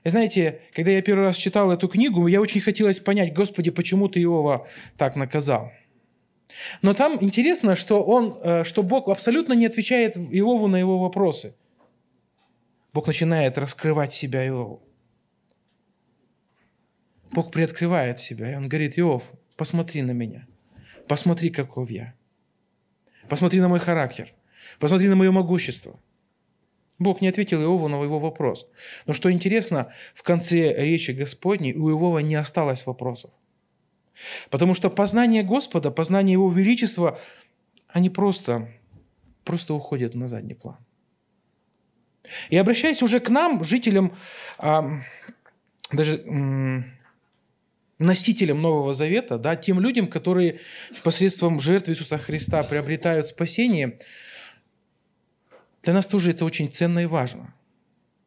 И 0.03 0.09
знаете, 0.09 0.61
когда 0.75 0.91
я 0.91 1.01
первый 1.01 1.23
раз 1.23 1.37
читал 1.37 1.71
эту 1.71 1.87
книгу, 1.87 2.27
я 2.27 2.39
очень 2.39 2.61
хотелось 2.61 2.99
понять, 2.99 3.33
Господи, 3.33 3.71
почему 3.71 4.07
ты 4.07 4.21
Иова 4.21 4.67
так 4.97 5.15
наказал? 5.15 5.71
Но 6.83 6.93
там 6.93 7.17
интересно, 7.19 7.75
что, 7.75 8.03
он, 8.03 8.37
э, 8.43 8.63
что 8.63 8.83
Бог 8.83 9.09
абсолютно 9.09 9.53
не 9.53 9.65
отвечает 9.65 10.17
Иову 10.17 10.67
на 10.67 10.75
его 10.75 10.99
вопросы. 10.99 11.55
Бог 12.93 13.07
начинает 13.07 13.57
раскрывать 13.57 14.13
себя 14.13 14.45
Иову. 14.45 14.83
Бог 17.31 17.51
приоткрывает 17.51 18.19
себя, 18.19 18.51
и 18.51 18.55
он 18.55 18.69
говорит, 18.69 18.99
Иов, 18.99 19.31
посмотри 19.57 20.03
на 20.03 20.11
меня, 20.11 20.47
посмотри, 21.07 21.49
каков 21.49 21.89
я. 21.89 22.14
Посмотри 23.29 23.59
на 23.59 23.67
мой 23.67 23.79
характер. 23.79 24.33
Посмотри 24.79 25.07
на 25.07 25.15
мое 25.15 25.31
могущество. 25.31 25.99
Бог 26.97 27.21
не 27.21 27.27
ответил 27.27 27.61
Иову 27.61 27.87
на 27.87 28.01
его 28.01 28.19
вопрос. 28.19 28.67
Но 29.05 29.13
что 29.13 29.31
интересно, 29.31 29.91
в 30.13 30.23
конце 30.23 30.73
речи 30.73 31.11
Господней 31.11 31.73
у 31.73 31.89
Иова 31.89 32.19
не 32.19 32.35
осталось 32.35 32.85
вопросов. 32.85 33.31
Потому 34.49 34.75
что 34.75 34.89
познание 34.89 35.43
Господа, 35.43 35.91
познание 35.91 36.33
Его 36.33 36.49
Величества, 36.51 37.19
они 37.89 38.09
просто, 38.09 38.69
просто 39.43 39.73
уходят 39.73 40.15
на 40.15 40.27
задний 40.27 40.53
план. 40.53 40.77
И 42.49 42.57
обращаясь 42.57 43.03
уже 43.03 43.19
к 43.19 43.29
нам, 43.29 43.63
жителям, 43.63 44.15
даже 45.91 46.23
носителям 47.99 48.61
Нового 48.61 48.93
Завета, 48.93 49.37
да, 49.37 49.55
тем 49.55 49.79
людям, 49.79 50.07
которые 50.07 50.59
посредством 51.03 51.59
жертвы 51.59 51.93
Иисуса 51.93 52.17
Христа 52.17 52.63
приобретают 52.63 53.27
спасение, 53.27 53.99
для 55.83 55.93
нас 55.93 56.07
тоже 56.07 56.31
это 56.31 56.45
очень 56.45 56.71
ценно 56.71 56.99
и 56.99 57.05
важно. 57.05 57.53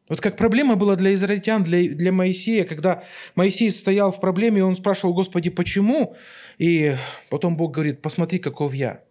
Вот 0.07 0.21
как 0.21 0.37
проблема 0.37 0.75
была 0.75 0.95
для 0.95 1.13
израильтян, 1.13 1.63
для, 1.63 1.87
для 1.87 2.11
Моисея, 2.11 2.63
когда 2.63 3.03
Моисей 3.35 3.69
стоял 3.69 4.11
в 4.11 4.19
проблеме, 4.19 4.59
и 4.59 4.61
он 4.61 4.75
спрашивал, 4.75 5.13
Господи, 5.13 5.51
почему? 5.51 6.15
И 6.57 6.95
потом 7.29 7.57
Бог 7.57 7.73
говорит, 7.75 8.01
посмотри, 8.01 8.39
каков 8.39 8.73
я. 8.73 9.03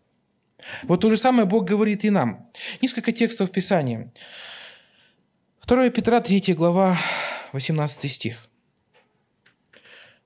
Вот 0.83 1.01
то 1.01 1.09
же 1.09 1.17
самое 1.17 1.47
Бог 1.47 1.69
говорит 1.69 2.05
и 2.05 2.11
нам. 2.11 2.51
Несколько 2.83 3.13
текстов 3.13 3.53
Писания. 3.53 4.13
2 5.65 5.91
Петра, 5.91 6.21
3 6.21 6.55
глава, 6.55 6.99
18 7.53 8.11
стих 8.11 8.48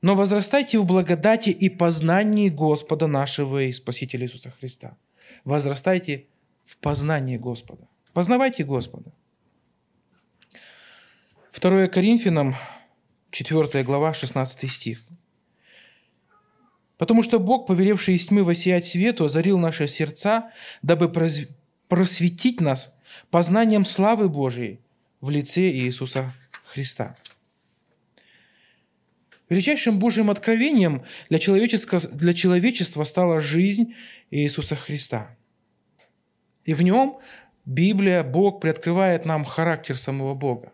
но 0.03 0.17
возрастайте 0.17 0.79
в 0.79 0.85
благодати 0.85 1.51
и 1.51 1.69
познании 1.71 2.49
Господа 2.49 3.07
нашего 3.07 3.63
и 3.63 3.73
Спасителя 3.73 4.27
Иисуса 4.27 4.51
Христа. 4.51 4.97
Возрастайте 5.45 6.27
в 6.65 6.77
познании 6.77 7.37
Господа. 7.37 7.87
Познавайте 8.13 8.65
Господа. 8.65 9.13
2 11.53 11.87
Коринфянам, 11.87 12.57
4 13.31 13.85
глава, 13.85 14.13
16 14.13 14.71
стих. 14.71 15.03
«Потому 16.99 17.23
что 17.23 17.39
Бог, 17.39 17.67
повелевший 17.67 18.15
из 18.15 18.27
тьмы 18.27 18.45
воссиять 18.45 18.85
свету, 18.85 19.25
озарил 19.25 19.59
наши 19.59 19.87
сердца, 19.89 20.51
дабы 20.83 21.13
просветить 21.89 22.61
нас 22.61 22.99
познанием 23.31 23.85
славы 23.85 24.29
Божией 24.29 24.81
в 25.21 25.31
лице 25.31 25.71
Иисуса 25.71 26.33
Христа». 26.65 27.17
Величайшим 29.53 29.99
Божьим 29.99 30.31
откровением 30.31 31.03
для 31.29 31.39
человечества, 31.39 32.01
для 32.01 32.33
человечества 32.33 33.05
стала 33.05 33.39
жизнь 33.39 33.95
Иисуса 34.31 34.77
Христа. 34.77 35.37
И 36.65 36.73
в 36.73 36.81
нем 36.81 37.19
Библия, 37.67 38.25
Бог 38.25 38.63
приоткрывает 38.63 39.27
нам 39.27 39.45
характер 39.45 39.99
самого 39.99 40.35
Бога. 40.35 40.73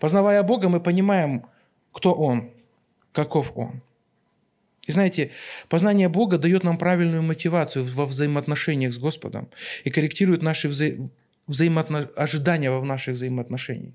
Познавая 0.00 0.42
Бога, 0.42 0.68
мы 0.68 0.80
понимаем, 0.80 1.46
кто 1.92 2.12
Он, 2.12 2.50
каков 3.12 3.52
Он. 3.56 3.82
И 4.88 4.92
знаете, 4.92 5.30
познание 5.68 6.08
Бога 6.08 6.38
дает 6.38 6.64
нам 6.64 6.76
правильную 6.76 7.22
мотивацию 7.22 7.84
во 7.84 8.04
взаимоотношениях 8.04 8.92
с 8.92 8.98
Господом 8.98 9.48
и 9.84 9.90
корректирует 9.90 10.42
наши 10.42 10.66
вза... 10.66 10.86
взаимоотно... 11.46 12.10
ожидания 12.16 12.72
в 12.72 12.84
наших 12.84 13.14
взаимоотношениях. 13.14 13.94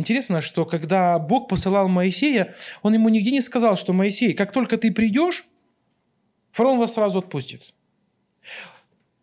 Интересно, 0.00 0.40
что 0.40 0.64
когда 0.64 1.18
Бог 1.18 1.46
посылал 1.46 1.86
Моисея, 1.86 2.54
он 2.80 2.94
ему 2.94 3.10
нигде 3.10 3.32
не 3.32 3.42
сказал, 3.42 3.76
что 3.76 3.92
Моисей, 3.92 4.32
как 4.32 4.50
только 4.50 4.78
ты 4.78 4.90
придешь, 4.90 5.44
фараон 6.52 6.78
вас 6.78 6.94
сразу 6.94 7.18
отпустит. 7.18 7.74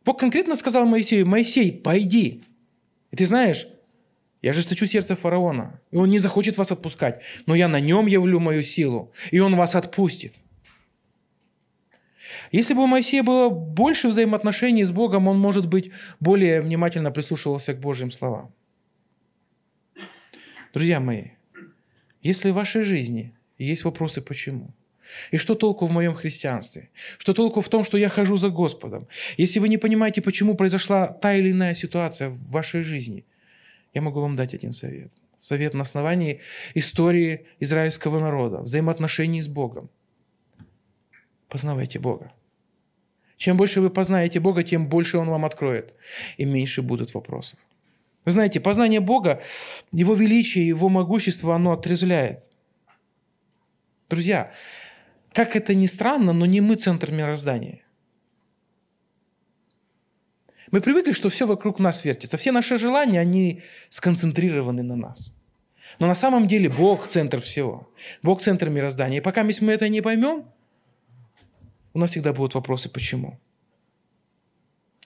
Бог 0.05 0.19
конкретно 0.19 0.55
сказал 0.55 0.85
Моисею, 0.85 1.25
Моисей, 1.25 1.71
пойди. 1.71 2.43
И 3.09 3.15
ты 3.15 3.25
знаешь, 3.25 3.67
я 4.43 4.53
жесточу 4.53 4.85
сердце 4.85 5.15
фараона, 5.15 5.81
и 5.89 5.97
он 5.97 6.11
не 6.11 6.19
захочет 6.19 6.59
вас 6.59 6.71
отпускать, 6.71 7.23
но 7.47 7.55
я 7.55 7.67
на 7.67 7.79
нем 7.79 8.05
явлю 8.05 8.39
мою 8.39 8.61
силу, 8.61 9.11
и 9.31 9.39
он 9.39 9.55
вас 9.55 9.73
отпустит. 9.73 10.35
Если 12.51 12.75
бы 12.75 12.83
у 12.83 12.87
Моисея 12.87 13.23
было 13.23 13.49
больше 13.49 14.09
взаимоотношений 14.09 14.85
с 14.85 14.91
Богом, 14.91 15.27
он, 15.27 15.39
может 15.39 15.67
быть, 15.67 15.89
более 16.19 16.61
внимательно 16.61 17.09
прислушивался 17.09 17.73
к 17.73 17.79
Божьим 17.79 18.11
словам. 18.11 18.53
Друзья 20.77 20.99
мои, 20.99 21.23
если 22.21 22.51
в 22.51 22.53
вашей 22.53 22.83
жизни 22.83 23.33
есть 23.57 23.83
вопросы 23.83 24.21
«почему?», 24.21 24.75
И 25.31 25.37
что 25.37 25.55
толку 25.55 25.87
в 25.87 25.91
моем 25.91 26.13
христианстве? 26.13 26.89
Что 27.17 27.33
толку 27.33 27.61
в 27.61 27.67
том, 27.67 27.83
что 27.83 27.97
я 27.97 28.09
хожу 28.09 28.37
за 28.37 28.49
Господом? 28.49 29.07
Если 29.37 29.59
вы 29.59 29.69
не 29.69 29.79
понимаете, 29.79 30.21
почему 30.21 30.55
произошла 30.55 31.07
та 31.07 31.33
или 31.33 31.49
иная 31.49 31.73
ситуация 31.73 32.29
в 32.29 32.51
вашей 32.51 32.83
жизни, 32.83 33.25
я 33.95 34.01
могу 34.01 34.21
вам 34.21 34.35
дать 34.35 34.53
один 34.53 34.71
совет. 34.71 35.11
Совет 35.39 35.73
на 35.73 35.81
основании 35.81 36.41
истории 36.75 37.47
израильского 37.59 38.19
народа, 38.19 38.57
взаимоотношений 38.61 39.41
с 39.41 39.47
Богом. 39.47 39.89
Познавайте 41.49 41.97
Бога. 41.99 42.31
Чем 43.37 43.57
больше 43.57 43.81
вы 43.81 43.89
познаете 43.89 44.39
Бога, 44.39 44.61
тем 44.63 44.87
больше 44.87 45.17
Он 45.17 45.27
вам 45.29 45.43
откроет, 45.43 45.95
и 46.37 46.45
меньше 46.45 46.83
будут 46.83 47.15
вопросов. 47.15 47.57
Вы 48.27 48.33
знаете, 48.33 48.59
познание 48.59 48.99
Бога, 48.99 49.41
Его 49.93 50.13
величие, 50.13 50.67
Его 50.67 50.89
могущество, 50.89 51.55
оно 51.55 51.71
отрезвляет. 51.71 52.51
Друзья, 54.09 54.51
как 55.31 55.55
это 55.55 55.73
ни 55.73 55.85
странно, 55.85 56.33
но 56.33 56.45
не 56.45 56.59
мы 56.59 56.75
центр 56.75 57.09
мироздания. 57.09 57.85
Мы 60.71 60.81
привыкли, 60.81 61.13
что 61.13 61.29
все 61.29 61.47
вокруг 61.47 61.79
нас 61.79 62.03
вертится. 62.03 62.35
Все 62.35 62.51
наши 62.51 62.77
желания, 62.77 63.21
они 63.21 63.61
сконцентрированы 63.87 64.83
на 64.83 64.97
нас. 64.97 65.33
Но 65.97 66.07
на 66.07 66.15
самом 66.15 66.49
деле 66.49 66.67
Бог– 66.67 67.07
центр 67.09 67.39
всего. 67.39 67.89
Бог– 68.23 68.41
центр 68.41 68.69
мироздания. 68.69 69.19
И 69.19 69.21
пока 69.21 69.45
мы 69.45 69.71
это 69.71 69.87
не 69.87 70.01
поймем, 70.01 70.43
у 71.93 71.99
нас 71.99 72.11
всегда 72.11 72.33
будут 72.33 72.55
вопросы 72.55 72.89
«почему?». 72.89 73.39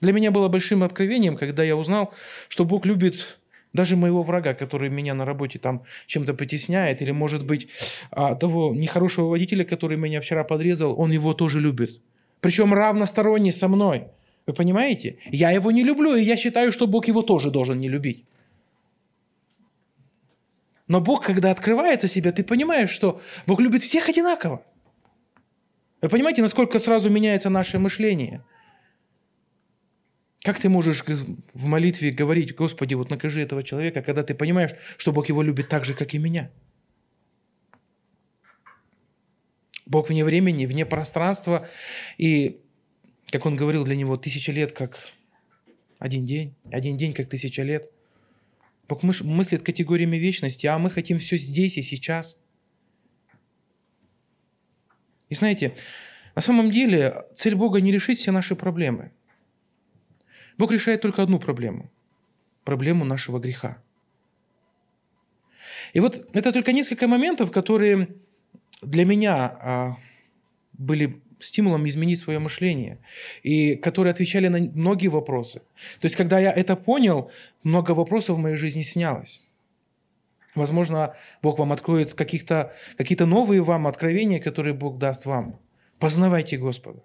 Для 0.02 0.12
меня 0.12 0.32
было 0.32 0.48
большим 0.48 0.82
откровением, 0.82 1.36
когда 1.36 1.62
я 1.62 1.76
узнал, 1.76 2.12
что 2.48 2.64
Бог 2.64 2.84
любит 2.84 3.38
даже 3.72 3.94
моего 3.94 4.24
врага, 4.24 4.52
который 4.52 4.90
меня 4.90 5.14
на 5.14 5.24
работе 5.24 5.60
там 5.60 5.84
чем-то 6.06 6.34
притесняет, 6.34 7.00
или, 7.00 7.12
может 7.12 7.46
быть, 7.46 7.68
а, 8.10 8.34
того 8.34 8.74
нехорошего 8.74 9.28
водителя, 9.28 9.64
который 9.64 9.96
меня 9.96 10.20
вчера 10.20 10.42
подрезал, 10.42 10.98
он 11.00 11.12
его 11.12 11.34
тоже 11.34 11.60
любит. 11.60 12.00
Причем 12.40 12.74
равносторонне 12.74 13.52
со 13.52 13.68
мной. 13.68 14.08
Вы 14.44 14.54
понимаете? 14.54 15.18
Я 15.30 15.52
его 15.52 15.70
не 15.70 15.84
люблю, 15.84 16.16
и 16.16 16.22
я 16.22 16.36
считаю, 16.36 16.72
что 16.72 16.88
Бог 16.88 17.06
его 17.06 17.22
тоже 17.22 17.52
должен 17.52 17.78
не 17.78 17.88
любить. 17.88 18.24
Но 20.88 21.00
Бог, 21.00 21.24
когда 21.24 21.52
открывается 21.52 22.08
себе, 22.08 22.32
ты 22.32 22.42
понимаешь, 22.42 22.90
что 22.90 23.20
Бог 23.46 23.60
любит 23.60 23.82
всех 23.82 24.08
одинаково. 24.08 24.64
Вы 26.00 26.08
понимаете, 26.08 26.42
насколько 26.42 26.80
сразу 26.80 27.08
меняется 27.08 27.50
наше 27.50 27.78
мышление? 27.78 28.42
Как 30.42 30.58
ты 30.58 30.68
можешь 30.68 31.04
в 31.06 31.64
молитве 31.66 32.10
говорить, 32.10 32.54
Господи, 32.54 32.94
вот 32.94 33.10
накажи 33.10 33.40
этого 33.40 33.62
человека, 33.62 34.02
когда 34.02 34.22
ты 34.22 34.34
понимаешь, 34.34 34.72
что 34.96 35.12
Бог 35.12 35.28
его 35.28 35.42
любит 35.42 35.68
так 35.68 35.84
же, 35.84 35.94
как 35.94 36.14
и 36.14 36.18
меня? 36.18 36.50
Бог 39.86 40.08
вне 40.08 40.24
времени, 40.24 40.66
вне 40.66 40.86
пространства, 40.86 41.68
и, 42.18 42.60
как 43.30 43.46
он 43.46 43.56
говорил, 43.56 43.84
для 43.84 43.96
него 43.96 44.16
тысяча 44.16 44.52
лет 44.52 44.72
как 44.72 44.98
один 45.98 46.26
день, 46.26 46.54
один 46.70 46.96
день 46.96 47.12
как 47.12 47.28
тысяча 47.28 47.62
лет. 47.62 47.90
Бог 48.88 49.02
мыслит 49.02 49.62
категориями 49.62 50.16
вечности, 50.16 50.66
а 50.66 50.78
мы 50.78 50.90
хотим 50.90 51.18
все 51.18 51.36
здесь 51.36 51.78
и 51.78 51.82
сейчас– 51.82 52.38
и 55.32 55.34
знаете, 55.34 55.74
на 56.34 56.42
самом 56.42 56.70
деле 56.70 57.24
цель 57.34 57.54
Бога 57.54 57.80
не 57.80 57.90
решить 57.90 58.18
все 58.18 58.32
наши 58.32 58.54
проблемы. 58.54 59.12
Бог 60.58 60.72
решает 60.72 61.00
только 61.00 61.22
одну 61.22 61.38
проблему. 61.38 61.90
Проблему 62.64 63.04
нашего 63.04 63.38
греха. 63.38 63.82
И 65.92 66.00
вот 66.00 66.28
это 66.32 66.52
только 66.52 66.72
несколько 66.72 67.08
моментов, 67.08 67.50
которые 67.50 68.08
для 68.82 69.04
меня 69.04 69.56
а, 69.60 69.96
были 70.72 71.22
стимулом 71.40 71.88
изменить 71.88 72.18
свое 72.18 72.38
мышление, 72.38 72.98
и 73.42 73.74
которые 73.76 74.12
отвечали 74.12 74.48
на 74.48 74.58
многие 74.58 75.08
вопросы. 75.08 75.60
То 76.00 76.06
есть, 76.06 76.16
когда 76.16 76.38
я 76.38 76.52
это 76.52 76.76
понял, 76.76 77.30
много 77.64 77.92
вопросов 77.92 78.36
в 78.36 78.40
моей 78.40 78.56
жизни 78.56 78.82
снялось. 78.82 79.42
Возможно, 80.54 81.14
Бог 81.42 81.58
вам 81.58 81.72
откроет 81.72 82.14
какие-то 82.14 83.26
новые 83.26 83.62
вам 83.62 83.86
откровения, 83.86 84.40
которые 84.40 84.74
Бог 84.74 84.98
даст 84.98 85.24
вам. 85.26 85.58
Познавайте 85.98 86.58
Господа. 86.58 87.02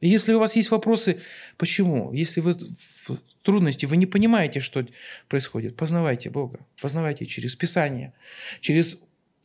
Если 0.00 0.32
у 0.32 0.38
вас 0.38 0.56
есть 0.56 0.70
вопросы, 0.70 1.20
почему, 1.58 2.12
если 2.12 2.40
вы 2.40 2.54
в 2.54 3.18
трудности, 3.42 3.84
вы 3.84 3.98
не 3.98 4.06
понимаете, 4.06 4.60
что 4.60 4.86
происходит, 5.28 5.76
познавайте 5.76 6.30
Бога. 6.30 6.60
Познавайте 6.80 7.26
через 7.26 7.54
Писание, 7.54 8.14
через 8.60 8.98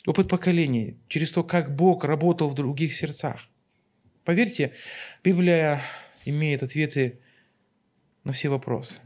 опыт 0.06 0.30
поколений, 0.30 0.98
через 1.10 1.32
то, 1.32 1.44
как 1.44 1.76
Бог 1.76 2.06
работал 2.06 2.50
в 2.50 2.56
других 2.56 2.94
сердцах. 2.94 3.41
Поверьте, 4.24 4.74
Библия 5.24 5.82
имеет 6.24 6.63
ответы 6.63 7.20
на 8.24 8.32
все 8.32 8.50
вопросы. 8.50 9.00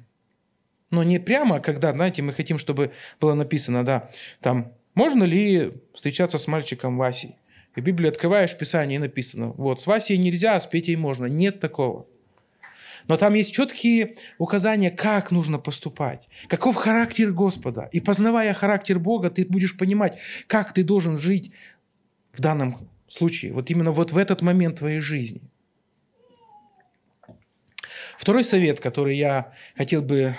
Но 0.92 1.04
не 1.04 1.20
прямо, 1.20 1.60
когда, 1.60 1.92
знаете, 1.94 2.22
мы 2.22 2.34
хотим, 2.34 2.58
чтобы 2.58 2.94
было 3.20 3.34
написано, 3.34 3.84
да, 3.84 4.10
там, 4.40 4.74
можно 4.94 5.24
ли 5.24 5.74
встречаться 5.94 6.38
с 6.38 6.48
мальчиком 6.48 6.98
Васей? 6.98 7.36
И 7.76 7.82
в 7.82 7.84
Библии 7.84 8.10
открываешь 8.10 8.58
Писание 8.58 8.98
и 8.98 9.00
написано, 9.00 9.50
вот, 9.50 9.80
с 9.80 9.88
Васей 9.88 10.18
нельзя, 10.18 10.56
а 10.56 10.60
с 10.60 10.66
Петей 10.66 10.96
можно. 10.96 11.26
Нет 11.26 11.60
такого. 11.60 12.08
Но 13.08 13.18
там 13.18 13.34
есть 13.34 13.54
четкие 13.54 14.16
указания, 14.38 14.92
как 14.92 15.32
нужно 15.32 15.58
поступать, 15.58 16.30
каков 16.48 16.76
характер 16.76 17.32
Господа. 17.32 17.90
И 17.92 18.02
познавая 18.02 18.54
характер 18.54 19.00
Бога, 19.00 19.30
ты 19.30 19.46
будешь 19.46 19.78
понимать, 19.78 20.20
как 20.48 20.74
ты 20.74 20.84
должен 20.84 21.18
жить 21.18 21.52
в 22.34 22.42
данном 22.42 22.90
случае, 23.08 23.54
вот 23.54 23.70
именно 23.72 23.92
вот 23.92 24.12
в 24.12 24.18
этот 24.18 24.42
момент 24.42 24.80
твоей 24.80 25.00
жизни. 25.00 25.42
Второй 28.18 28.44
совет, 28.44 28.80
который 28.80 29.18
я 29.18 29.54
хотел 29.76 30.02
бы 30.02 30.36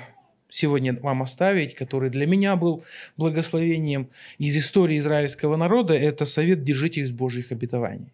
сегодня 0.51 0.99
вам 1.01 1.23
оставить, 1.23 1.75
который 1.75 2.11
для 2.11 2.27
меня 2.27 2.57
был 2.57 2.85
благословением 3.17 4.11
из 4.39 4.57
истории 4.57 4.99
израильского 4.99 5.57
народа, 5.57 5.95
это 5.95 6.27
совет 6.27 6.63
«Держите 6.63 7.01
из 7.01 7.13
Божьих 7.13 7.53
обетований». 7.53 8.13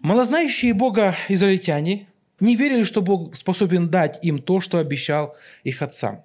Малознающие 0.00 0.74
Бога 0.74 1.14
израильтяне 1.28 2.08
не 2.40 2.56
верили, 2.56 2.82
что 2.82 3.02
Бог 3.02 3.36
способен 3.36 3.88
дать 3.88 4.18
им 4.22 4.40
то, 4.40 4.60
что 4.60 4.78
обещал 4.78 5.36
их 5.62 5.80
отцам. 5.80 6.24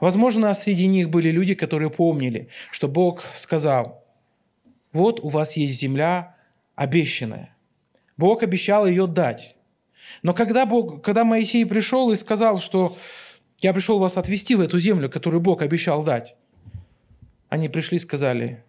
Возможно, 0.00 0.52
среди 0.54 0.86
них 0.86 1.10
были 1.10 1.30
люди, 1.30 1.54
которые 1.54 1.90
помнили, 1.90 2.48
что 2.72 2.88
Бог 2.88 3.22
сказал, 3.34 4.04
вот 4.92 5.20
у 5.20 5.28
вас 5.28 5.56
есть 5.56 5.78
земля 5.78 6.36
обещанная. 6.74 7.56
Бог 8.16 8.42
обещал 8.42 8.86
ее 8.86 9.06
дать. 9.06 9.54
Но 10.22 10.34
когда, 10.34 10.66
Бог, 10.66 11.02
когда 11.02 11.24
Моисей 11.24 11.64
пришел 11.64 12.10
и 12.10 12.16
сказал, 12.16 12.58
что 12.58 12.96
я 13.60 13.72
пришел 13.72 13.98
вас 13.98 14.16
отвести 14.16 14.54
в 14.54 14.60
эту 14.60 14.78
землю, 14.78 15.08
которую 15.10 15.40
Бог 15.40 15.62
обещал 15.62 16.04
дать, 16.04 16.34
они 17.48 17.68
пришли 17.68 17.96
и 17.96 18.00
сказали, 18.00 18.64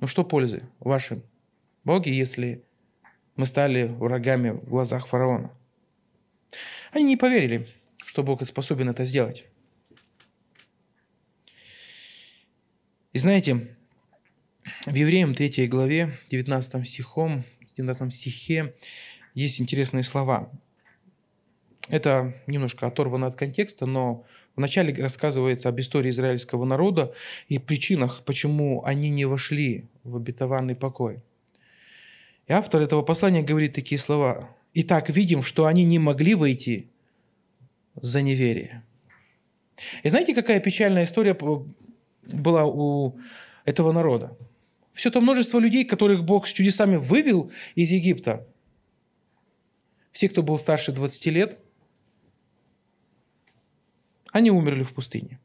ну 0.00 0.06
что 0.06 0.24
пользы 0.24 0.64
вашим 0.80 1.22
Боге, 1.84 2.12
если 2.12 2.64
мы 3.36 3.46
стали 3.46 3.84
врагами 3.84 4.50
в 4.50 4.68
глазах 4.68 5.06
фараона? 5.06 5.50
Они 6.92 7.04
не 7.04 7.16
поверили, 7.16 7.66
что 7.98 8.22
Бог 8.22 8.44
способен 8.46 8.88
это 8.88 9.04
сделать. 9.04 9.44
И 13.12 13.18
знаете, 13.18 13.76
в 14.86 14.94
Евреям 14.94 15.34
3 15.34 15.66
главе, 15.68 16.16
19 16.30 16.86
стихом, 16.86 17.44
19 17.76 18.14
стихе 18.14 18.74
есть 19.34 19.60
интересные 19.60 20.04
слова. 20.04 20.50
Это 21.88 22.34
немножко 22.46 22.86
оторвано 22.86 23.26
от 23.26 23.34
контекста, 23.34 23.84
но 23.84 24.24
вначале 24.56 24.94
рассказывается 24.94 25.68
об 25.68 25.78
истории 25.80 26.10
израильского 26.10 26.64
народа 26.64 27.12
и 27.48 27.58
причинах, 27.58 28.22
почему 28.24 28.82
они 28.84 29.10
не 29.10 29.26
вошли 29.26 29.86
в 30.02 30.16
обетованный 30.16 30.76
покой. 30.76 31.22
И 32.46 32.52
автор 32.52 32.80
этого 32.80 33.02
послания 33.02 33.42
говорит 33.42 33.74
такие 33.74 33.98
слова. 33.98 34.48
«Итак, 34.72 35.10
видим, 35.10 35.42
что 35.42 35.66
они 35.66 35.84
не 35.84 35.98
могли 35.98 36.34
войти 36.34 36.88
за 37.96 38.22
неверие». 38.22 38.82
И 40.04 40.08
знаете, 40.08 40.34
какая 40.34 40.60
печальная 40.60 41.04
история 41.04 41.36
была 42.22 42.64
у 42.64 43.18
этого 43.64 43.92
народа? 43.92 44.36
Все 44.94 45.10
то 45.10 45.20
множество 45.20 45.58
людей, 45.58 45.84
которых 45.84 46.24
Бог 46.24 46.46
с 46.46 46.52
чудесами 46.52 46.96
вывел 46.96 47.50
из 47.74 47.90
Египта– 47.90 48.46
все, 50.14 50.28
кто 50.28 50.44
был 50.44 50.58
старше 50.58 50.92
20 50.92 51.26
лет, 51.26 51.58
они 54.30 54.52
умерли 54.52 54.84
в 54.84 54.94
пустыне. 54.94 55.40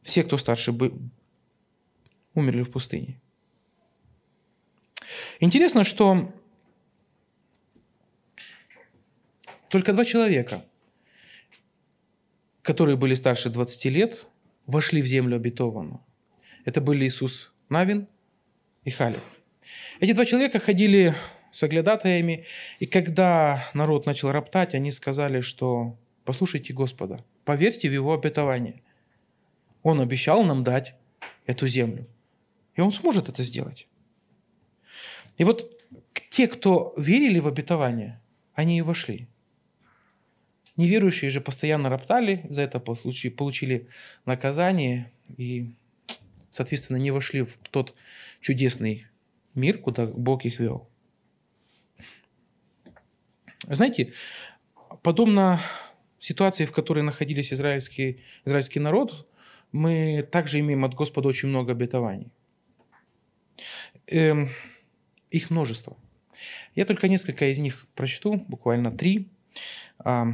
Все, 0.00 0.22
кто 0.22 0.38
старше, 0.38 0.70
был, 0.70 0.96
умерли 2.34 2.62
в 2.62 2.70
пустыне. 2.70 3.20
Интересно, 5.40 5.82
что 5.82 6.32
только 9.68 9.92
два 9.92 10.04
человека, 10.04 10.64
которые 12.62 12.96
были 12.96 13.16
старше 13.16 13.50
20 13.50 13.84
лет, 13.86 14.28
вошли 14.66 15.02
в 15.02 15.06
землю 15.06 15.34
обетованную. 15.36 16.00
Это 16.64 16.80
были 16.80 17.04
Иисус 17.04 17.52
Навин 17.68 18.06
и 18.84 18.90
Халев. 18.90 19.24
Эти 19.98 20.12
два 20.12 20.24
человека 20.24 20.60
ходили 20.60 21.16
с 21.54 21.62
оглядатаями, 21.62 22.46
и 22.80 22.86
когда 22.86 23.64
народ 23.74 24.06
начал 24.06 24.32
роптать, 24.32 24.74
они 24.74 24.90
сказали, 24.90 25.40
что 25.40 25.96
послушайте 26.24 26.72
Господа, 26.72 27.24
поверьте 27.44 27.88
в 27.88 27.92
Его 27.92 28.12
обетование. 28.12 28.82
Он 29.84 30.00
обещал 30.00 30.42
нам 30.42 30.64
дать 30.64 30.96
эту 31.46 31.68
землю, 31.68 32.08
и 32.74 32.80
Он 32.80 32.90
сможет 32.90 33.28
это 33.28 33.44
сделать. 33.44 33.86
И 35.38 35.44
вот 35.44 35.80
те, 36.28 36.48
кто 36.48 36.92
верили 36.96 37.38
в 37.38 37.46
обетование, 37.46 38.20
они 38.54 38.78
и 38.78 38.82
вошли. 38.82 39.28
Неверующие 40.76 41.30
же 41.30 41.40
постоянно 41.40 41.88
роптали, 41.88 42.44
за 42.48 42.62
это 42.62 42.80
получили 42.80 43.86
наказание 44.26 45.12
и, 45.36 45.72
соответственно, 46.50 46.96
не 46.96 47.12
вошли 47.12 47.42
в 47.42 47.58
тот 47.70 47.94
чудесный 48.40 49.06
мир, 49.54 49.78
куда 49.78 50.06
Бог 50.06 50.44
их 50.44 50.58
вел. 50.58 50.88
Знаете, 53.68 54.12
подобно 55.02 55.60
ситуации, 56.18 56.66
в 56.66 56.72
которой 56.72 57.02
находились 57.02 57.52
израильский, 57.52 58.22
израильский 58.44 58.80
народ, 58.80 59.26
мы 59.72 60.26
также 60.30 60.60
имеем 60.60 60.84
от 60.84 60.94
Господа 60.94 61.28
очень 61.28 61.48
много 61.48 61.72
обетований. 61.72 62.30
Эм, 64.06 64.50
их 65.30 65.50
множество. 65.50 65.96
Я 66.74 66.84
только 66.84 67.08
несколько 67.08 67.46
из 67.46 67.58
них 67.58 67.86
прочту, 67.94 68.44
буквально 68.48 68.90
три. 68.90 69.28
А, 69.98 70.26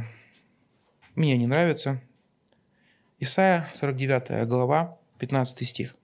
мне 1.15 1.37
не 1.37 1.47
нравятся. 1.47 2.01
Исайя, 3.19 3.67
49 3.73 4.47
глава, 4.47 4.97
15 5.19 5.67
стих. 5.67 5.95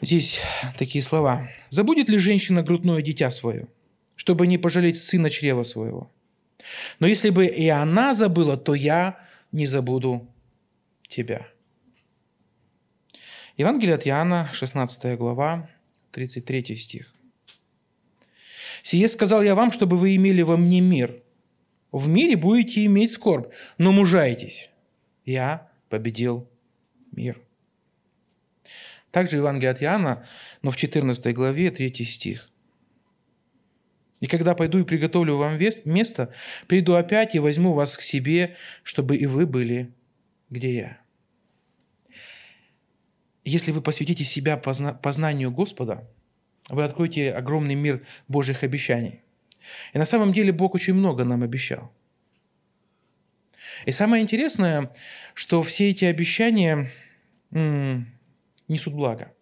Здесь 0.00 0.40
такие 0.78 1.02
слова. 1.02 1.48
«Забудет 1.70 2.08
ли 2.08 2.18
женщина 2.18 2.62
грудное 2.62 3.00
дитя 3.00 3.30
свое, 3.30 3.68
чтобы 4.24 4.46
не 4.46 4.56
пожалеть 4.56 4.96
сына 4.96 5.28
чрева 5.28 5.64
своего? 5.64 6.10
Но 6.98 7.06
если 7.06 7.28
бы 7.28 7.44
и 7.44 7.68
она 7.68 8.14
забыла, 8.14 8.56
то 8.56 8.74
я 8.74 9.18
не 9.52 9.66
забуду 9.66 10.26
тебя». 11.06 11.46
Евангелие 13.58 13.96
от 13.96 14.06
Иоанна, 14.06 14.50
16 14.54 15.18
глава, 15.18 15.68
33 16.12 16.74
стих. 16.76 17.14
«Сие 18.82 19.08
сказал 19.08 19.42
я 19.42 19.54
вам, 19.54 19.70
чтобы 19.70 19.98
вы 19.98 20.16
имели 20.16 20.40
во 20.40 20.56
мне 20.56 20.80
мир. 20.80 21.22
В 21.92 22.08
мире 22.08 22.36
будете 22.36 22.86
иметь 22.86 23.12
скорбь, 23.12 23.52
но 23.76 23.92
мужайтесь. 23.92 24.70
Я 25.26 25.68
победил 25.90 26.48
мир». 27.12 27.42
Также 29.10 29.36
Евангелие 29.36 29.70
от 29.70 29.82
Иоанна, 29.82 30.26
но 30.62 30.70
в 30.70 30.76
14 30.76 31.34
главе, 31.34 31.70
3 31.70 32.06
стих. 32.06 32.50
«И 34.24 34.26
когда 34.26 34.54
пойду 34.54 34.78
и 34.78 34.84
приготовлю 34.84 35.36
вам 35.36 35.58
место, 35.84 36.32
приду 36.66 36.94
опять 36.94 37.34
и 37.34 37.38
возьму 37.38 37.74
вас 37.74 37.94
к 37.94 38.00
себе, 38.00 38.56
чтобы 38.82 39.18
и 39.18 39.26
вы 39.26 39.46
были, 39.46 39.92
где 40.48 40.74
я». 40.74 40.98
Если 43.44 43.70
вы 43.70 43.82
посвятите 43.82 44.24
себя 44.24 44.56
познанию 44.56 45.50
Господа, 45.50 46.10
вы 46.70 46.84
откроете 46.84 47.34
огромный 47.34 47.74
мир 47.74 48.06
Божьих 48.26 48.62
обещаний. 48.62 49.20
И 49.92 49.98
на 49.98 50.06
самом 50.06 50.32
деле 50.32 50.52
Бог 50.52 50.74
очень 50.74 50.94
много 50.94 51.24
нам 51.24 51.42
обещал. 51.42 51.92
И 53.84 53.90
самое 53.90 54.22
интересное, 54.22 54.90
что 55.34 55.62
все 55.62 55.90
эти 55.90 56.06
обещания 56.06 56.88
несут 57.50 58.94
благо. 58.94 59.33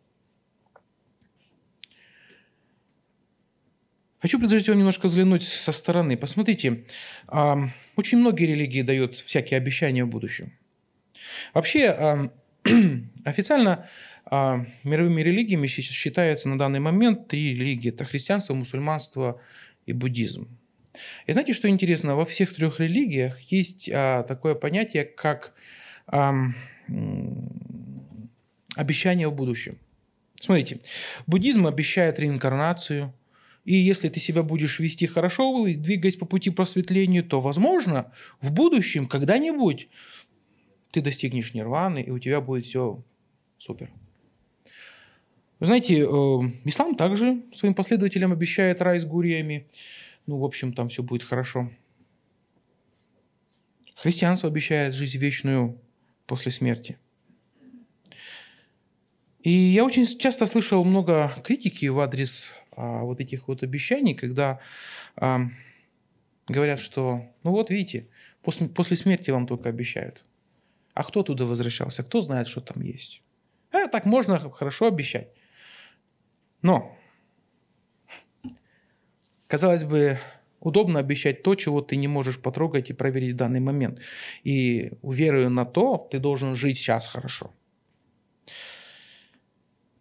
Хочу 4.22 4.38
предложить 4.38 4.68
вам 4.68 4.78
немножко 4.78 5.06
взглянуть 5.08 5.42
со 5.42 5.72
стороны. 5.72 6.16
Посмотрите, 6.16 6.84
очень 7.28 8.18
многие 8.18 8.44
религии 8.44 8.82
дают 8.82 9.18
всякие 9.18 9.58
обещания 9.58 10.04
в 10.04 10.08
будущем. 10.08 10.52
Вообще, 11.54 12.30
официально 13.24 13.88
а, 14.24 14.64
мировыми 14.84 15.22
религиями 15.22 15.66
считается 15.66 16.48
на 16.48 16.56
данный 16.56 16.78
момент 16.78 17.26
три 17.26 17.52
религии. 17.52 17.88
Это 17.88 18.04
христианство, 18.04 18.54
мусульманство 18.54 19.40
и 19.86 19.92
буддизм. 19.92 20.48
И 21.26 21.32
знаете, 21.32 21.52
что 21.52 21.68
интересно? 21.68 22.14
Во 22.14 22.24
всех 22.24 22.54
трех 22.54 22.78
религиях 22.78 23.40
есть 23.40 23.90
а, 23.92 24.22
такое 24.22 24.54
понятие, 24.54 25.04
как 25.04 25.52
обещание 28.76 29.28
в 29.28 29.34
будущем. 29.34 29.78
Смотрите, 30.40 30.78
буддизм 31.26 31.66
обещает 31.66 32.18
реинкарнацию, 32.20 33.12
и 33.64 33.74
если 33.74 34.08
ты 34.08 34.18
себя 34.18 34.42
будешь 34.42 34.80
вести 34.80 35.06
хорошо, 35.06 35.64
двигаясь 35.66 36.16
по 36.16 36.26
пути 36.26 36.50
просветления, 36.50 37.22
то, 37.22 37.40
возможно, 37.40 38.12
в 38.40 38.52
будущем 38.52 39.06
когда-нибудь 39.06 39.88
ты 40.90 41.00
достигнешь 41.00 41.54
нирваны, 41.54 42.02
и 42.02 42.10
у 42.10 42.18
тебя 42.18 42.40
будет 42.40 42.64
все 42.64 43.02
супер. 43.56 43.90
Вы 45.60 45.66
знаете, 45.66 46.00
э, 46.00 46.06
ислам 46.64 46.96
также 46.96 47.44
своим 47.54 47.74
последователям 47.74 48.32
обещает 48.32 48.82
рай 48.82 48.98
с 48.98 49.04
гуриями. 49.04 49.68
Ну, 50.26 50.38
в 50.38 50.44
общем, 50.44 50.72
там 50.72 50.88
все 50.88 51.04
будет 51.04 51.22
хорошо. 51.22 51.70
Христианство 53.94 54.48
обещает 54.48 54.96
жизнь 54.96 55.18
вечную 55.18 55.80
после 56.26 56.50
смерти. 56.50 56.98
И 59.42 59.50
я 59.50 59.84
очень 59.84 60.04
часто 60.04 60.46
слышал 60.46 60.84
много 60.84 61.32
критики 61.44 61.86
в 61.86 62.00
адрес 62.00 62.52
а, 62.76 63.02
вот 63.02 63.20
этих 63.20 63.48
вот 63.48 63.62
обещаний, 63.62 64.14
когда 64.14 64.60
а, 65.16 65.42
говорят, 66.48 66.80
что, 66.80 67.22
ну 67.42 67.50
вот 67.50 67.70
видите, 67.70 68.08
после, 68.42 68.68
после 68.68 68.96
смерти 68.96 69.30
вам 69.30 69.46
только 69.46 69.68
обещают. 69.68 70.24
А 70.94 71.04
кто 71.04 71.22
туда 71.22 71.44
возвращался? 71.44 72.02
Кто 72.02 72.20
знает, 72.20 72.48
что 72.48 72.60
там 72.60 72.82
есть? 72.82 73.22
А, 73.70 73.88
так 73.88 74.04
можно 74.04 74.38
хорошо 74.38 74.86
обещать. 74.86 75.28
Но, 76.60 76.96
казалось 79.46 79.84
бы, 79.84 80.18
удобно 80.60 81.00
обещать 81.00 81.42
то, 81.42 81.54
чего 81.54 81.80
ты 81.80 81.96
не 81.96 82.08
можешь 82.08 82.40
потрогать 82.40 82.90
и 82.90 82.94
проверить 82.94 83.34
в 83.34 83.36
данный 83.36 83.60
момент. 83.60 84.00
И 84.44 84.92
веруя 85.02 85.48
на 85.48 85.64
то, 85.64 86.08
ты 86.10 86.18
должен 86.18 86.54
жить 86.54 86.78
сейчас 86.78 87.06
хорошо. 87.06 87.52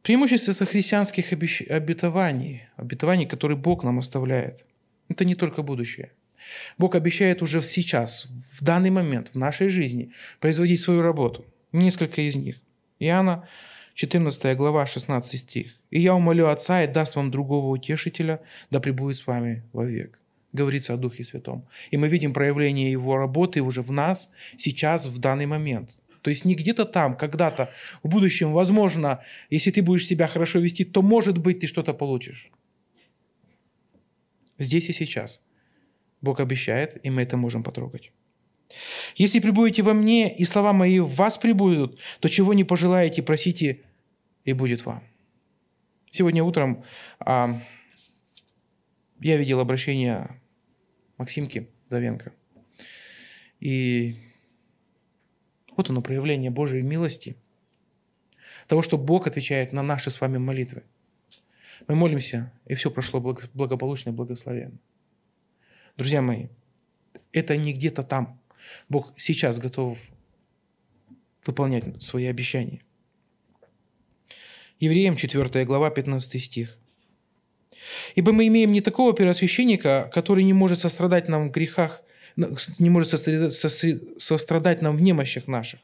Преимущество 0.03 0.65
христианских 0.65 1.31
обетований, 1.31 2.63
обетований, 2.75 3.27
которые 3.27 3.55
Бог 3.55 3.83
нам 3.83 3.99
оставляет, 3.99 4.65
это 5.09 5.25
не 5.25 5.35
только 5.35 5.61
будущее. 5.61 6.11
Бог 6.79 6.95
обещает 6.95 7.43
уже 7.43 7.61
сейчас, 7.61 8.27
в 8.51 8.63
данный 8.63 8.89
момент, 8.89 9.29
в 9.29 9.35
нашей 9.35 9.69
жизни, 9.69 10.11
производить 10.39 10.79
свою 10.79 11.03
работу. 11.03 11.45
Несколько 11.71 12.21
из 12.21 12.35
них. 12.35 12.55
Иоанна, 12.99 13.47
14 13.93 14.57
глава, 14.57 14.87
16 14.87 15.39
стих. 15.39 15.75
«И 15.91 15.99
я 15.99 16.15
умолю 16.15 16.47
Отца, 16.47 16.83
и 16.83 16.87
даст 16.87 17.15
вам 17.15 17.29
другого 17.29 17.67
утешителя, 17.67 18.39
да 18.71 18.79
пребудет 18.79 19.17
с 19.17 19.27
вами 19.27 19.63
вовек». 19.71 20.17
Говорится 20.51 20.95
о 20.95 20.97
Духе 20.97 21.23
Святом. 21.23 21.63
И 21.91 21.97
мы 21.97 22.07
видим 22.09 22.33
проявление 22.33 22.91
Его 22.91 23.17
работы 23.17 23.61
уже 23.61 23.83
в 23.83 23.91
нас, 23.91 24.31
сейчас, 24.57 25.05
в 25.05 25.19
данный 25.19 25.45
момент. 25.45 25.91
То 26.21 26.29
есть 26.29 26.45
не 26.45 26.55
где-то 26.55 26.86
там, 26.86 27.17
когда-то, 27.17 27.71
в 28.03 28.07
будущем, 28.07 28.51
возможно, 28.53 29.23
если 29.49 29.71
ты 29.71 29.81
будешь 29.81 30.05
себя 30.05 30.27
хорошо 30.27 30.60
вести, 30.60 30.86
то, 30.86 31.01
может 31.01 31.38
быть, 31.38 31.60
ты 31.60 31.67
что-то 31.67 31.93
получишь. 31.93 32.51
Здесь 34.60 34.89
и 34.89 34.93
сейчас. 34.93 35.43
Бог 36.21 36.39
обещает, 36.39 37.03
и 37.03 37.10
мы 37.10 37.23
это 37.23 37.38
можем 37.38 37.63
потрогать. 37.63 38.12
Если 39.15 39.39
прибудете 39.39 39.81
во 39.81 39.93
мне, 39.93 40.34
и 40.34 40.45
слова 40.45 40.71
мои 40.71 40.99
в 40.99 41.07
вас 41.07 41.38
прибудут, 41.38 41.99
то 42.19 42.29
чего 42.29 42.53
не 42.53 42.63
пожелаете, 42.63 43.23
просите, 43.23 43.81
и 44.45 44.53
будет 44.53 44.86
вам. 44.86 45.03
Сегодня 46.12 46.43
утром 46.43 46.84
а, 47.19 47.57
я 49.19 49.38
видел 49.38 49.60
обращение 49.60 50.39
Максимки 51.17 51.69
Давенко. 51.89 52.34
И 53.60 54.15
вот 55.82 55.89
оно, 55.89 56.02
проявление 56.04 56.52
Божьей 56.52 56.84
милости. 56.84 57.36
Того, 58.67 58.84
что 58.84 59.00
Бог 59.00 59.26
отвечает 59.26 59.74
на 59.74 59.82
наши 59.82 60.12
с 60.12 60.22
вами 60.22 60.38
молитвы. 60.38 60.84
Мы 61.88 61.96
молимся, 61.96 62.54
и 62.67 62.76
все 62.76 62.91
прошло 62.91 63.20
благополучно 63.20 64.12
и 64.12 64.13
благословенно. 64.13 64.78
Друзья 65.98 66.22
мои, 66.22 66.50
это 67.34 67.58
не 67.58 67.74
где-то 67.74 68.04
там. 68.04 68.39
Бог 68.89 69.12
сейчас 69.17 69.58
готов 69.58 69.98
выполнять 71.48 72.04
свои 72.04 72.28
обещания. 72.28 72.84
Евреям 74.80 75.15
4 75.15 75.65
глава 75.65 75.89
15 75.89 76.44
стих. 76.44 76.78
«Ибо 78.13 78.32
мы 78.32 78.46
имеем 78.48 78.72
не 78.72 78.82
такого 78.82 79.13
первосвященника, 79.15 80.12
который 80.13 80.44
не 80.44 80.54
может 80.54 80.78
сострадать 80.78 81.28
нам 81.28 81.50
в 81.50 81.52
грехах, 81.52 82.04
не 82.36 82.89
может 82.89 83.10
сострадать 83.10 84.82
нам 84.82 84.96
в 84.98 85.02
немощах 85.02 85.48
наших, 85.48 85.80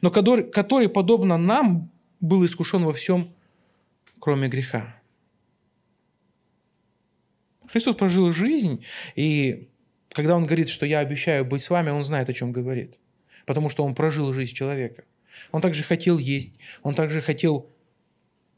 но 0.00 0.10
который, 0.10 0.44
который, 0.50 0.88
подобно 0.88 1.38
нам, 1.38 1.90
был 2.20 2.44
искушен 2.44 2.84
во 2.84 2.92
всем, 2.92 3.34
кроме 4.20 4.48
греха. 4.48 4.94
Христос 7.68 7.96
прожил 7.96 8.32
жизнь, 8.32 8.84
и 9.16 9.68
когда 10.10 10.36
Он 10.36 10.44
говорит, 10.44 10.68
что 10.68 10.84
я 10.86 10.98
обещаю 10.98 11.44
быть 11.44 11.62
с 11.62 11.70
вами, 11.70 11.90
Он 11.90 12.04
знает, 12.04 12.28
о 12.28 12.34
чем 12.34 12.52
говорит. 12.52 12.98
Потому 13.46 13.70
что 13.70 13.84
Он 13.84 13.94
прожил 13.94 14.32
жизнь 14.32 14.54
человека. 14.54 15.04
Он 15.50 15.62
также 15.62 15.82
хотел 15.82 16.18
есть, 16.18 16.58
Он 16.82 16.94
также 16.94 17.20
хотел 17.22 17.70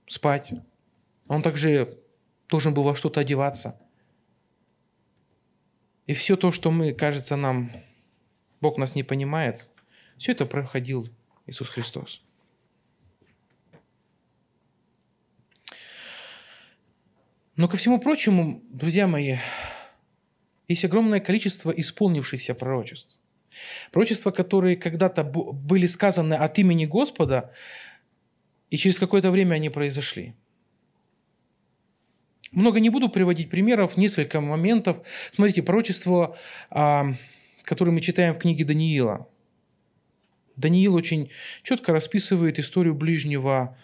спать, 0.06 0.52
Он 1.28 1.42
также 1.42 1.96
должен 2.48 2.74
был 2.74 2.82
во 2.82 2.96
что-то 2.96 3.20
одеваться. 3.20 3.80
И 6.06 6.14
все 6.14 6.36
то, 6.36 6.52
что 6.52 6.70
мы, 6.70 6.92
кажется, 6.92 7.36
нам, 7.36 7.70
Бог 8.60 8.76
нас 8.78 8.94
не 8.94 9.02
понимает, 9.02 9.68
все 10.18 10.32
это 10.32 10.46
проходил 10.46 11.08
Иисус 11.46 11.68
Христос. 11.68 12.22
Но 17.56 17.68
ко 17.68 17.76
всему 17.76 18.00
прочему, 18.00 18.62
друзья 18.68 19.06
мои, 19.06 19.36
есть 20.66 20.84
огромное 20.84 21.20
количество 21.20 21.70
исполнившихся 21.70 22.54
пророчеств. 22.54 23.20
Пророчества, 23.92 24.32
которые 24.32 24.76
когда-то 24.76 25.22
были 25.22 25.86
сказаны 25.86 26.34
от 26.34 26.58
имени 26.58 26.86
Господа, 26.86 27.52
и 28.70 28.76
через 28.76 28.98
какое-то 28.98 29.30
время 29.30 29.54
они 29.54 29.70
произошли. 29.70 30.34
Много 32.54 32.78
не 32.78 32.88
буду 32.88 33.08
приводить 33.08 33.50
примеров, 33.50 33.96
несколько 33.96 34.40
моментов. 34.40 35.04
Смотрите, 35.32 35.62
пророчество, 35.62 36.36
а, 36.70 37.12
которое 37.64 37.90
мы 37.90 38.00
читаем 38.00 38.34
в 38.34 38.38
книге 38.38 38.64
Даниила. 38.64 39.28
Даниил 40.56 40.94
очень 40.94 41.30
четко 41.64 41.92
расписывает 41.92 42.60
историю 42.60 42.94
Ближнего 42.94 43.76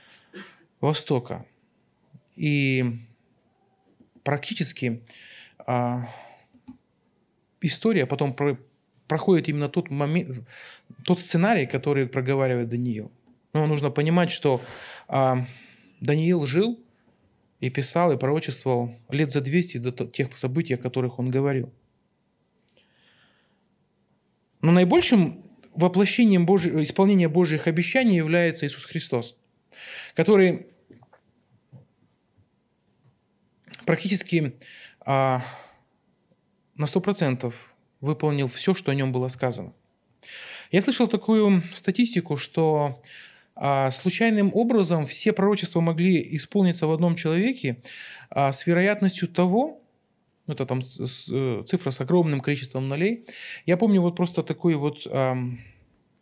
Востока. 0.80 1.44
И 2.37 2.85
практически 4.22 5.02
а, 5.66 6.06
история 7.61 8.06
потом 8.06 8.33
про, 8.33 8.56
проходит 9.09 9.48
именно 9.48 9.68
тот 9.68 9.90
момент, 9.90 10.48
тот 11.04 11.18
сценарий, 11.18 11.66
который 11.66 12.06
проговаривает 12.06 12.68
Даниил. 12.68 13.11
Но 13.52 13.66
нужно 13.66 13.90
понимать, 13.90 14.30
что 14.30 14.61
а, 15.09 15.44
Даниил 16.00 16.46
жил 16.46 16.78
и 17.61 17.70
писал, 17.70 18.12
и 18.12 18.16
пророчествовал 18.16 18.94
лет 19.11 19.31
за 19.31 19.40
200 19.40 19.79
до 19.79 20.07
тех 20.07 20.37
событий, 20.37 20.75
о 20.75 20.79
которых 20.79 21.18
он 21.18 21.31
говорил. 21.31 21.73
Но 24.62 24.73
наибольшим 24.73 25.44
воплощением 25.75 26.46
Божьих, 26.46 26.75
исполнения 26.75 27.29
Божьих 27.29 27.66
обещаний 27.66 28.16
является 28.16 28.66
Иисус 28.66 28.85
Христос, 28.85 29.37
который 30.14 30.66
практически 33.87 34.55
а, 35.01 35.42
на 36.77 36.85
100% 36.85 37.55
выполнил 38.01 38.49
все, 38.49 38.75
что 38.75 38.90
о 38.90 38.94
нем 38.94 39.12
было 39.12 39.29
сказано. 39.29 39.73
Я 40.70 40.83
слышал 40.83 41.09
такую 41.09 41.62
статистику, 41.75 42.37
что 42.37 43.03
а, 43.55 43.91
случайным 43.91 44.51
образом 44.55 45.07
все 45.07 45.33
пророчества 45.33 45.81
могли 45.81 46.37
исполниться 46.37 46.87
в 46.87 46.93
одном 46.93 47.17
человеке 47.17 47.83
а, 48.31 48.53
с 48.53 48.67
вероятностью 48.67 49.29
того, 49.29 49.81
ну, 50.47 50.55
это 50.55 50.67
там 50.67 50.81
э, 50.81 51.63
цифра 51.65 51.91
с 51.91 52.01
огромным 52.01 52.41
количеством 52.41 52.89
нулей. 52.89 53.25
Я 53.67 53.77
помню 53.77 54.01
вот 54.01 54.17
просто 54.17 54.43
такую 54.43 54.81
вот 54.81 55.07
а, 55.07 55.37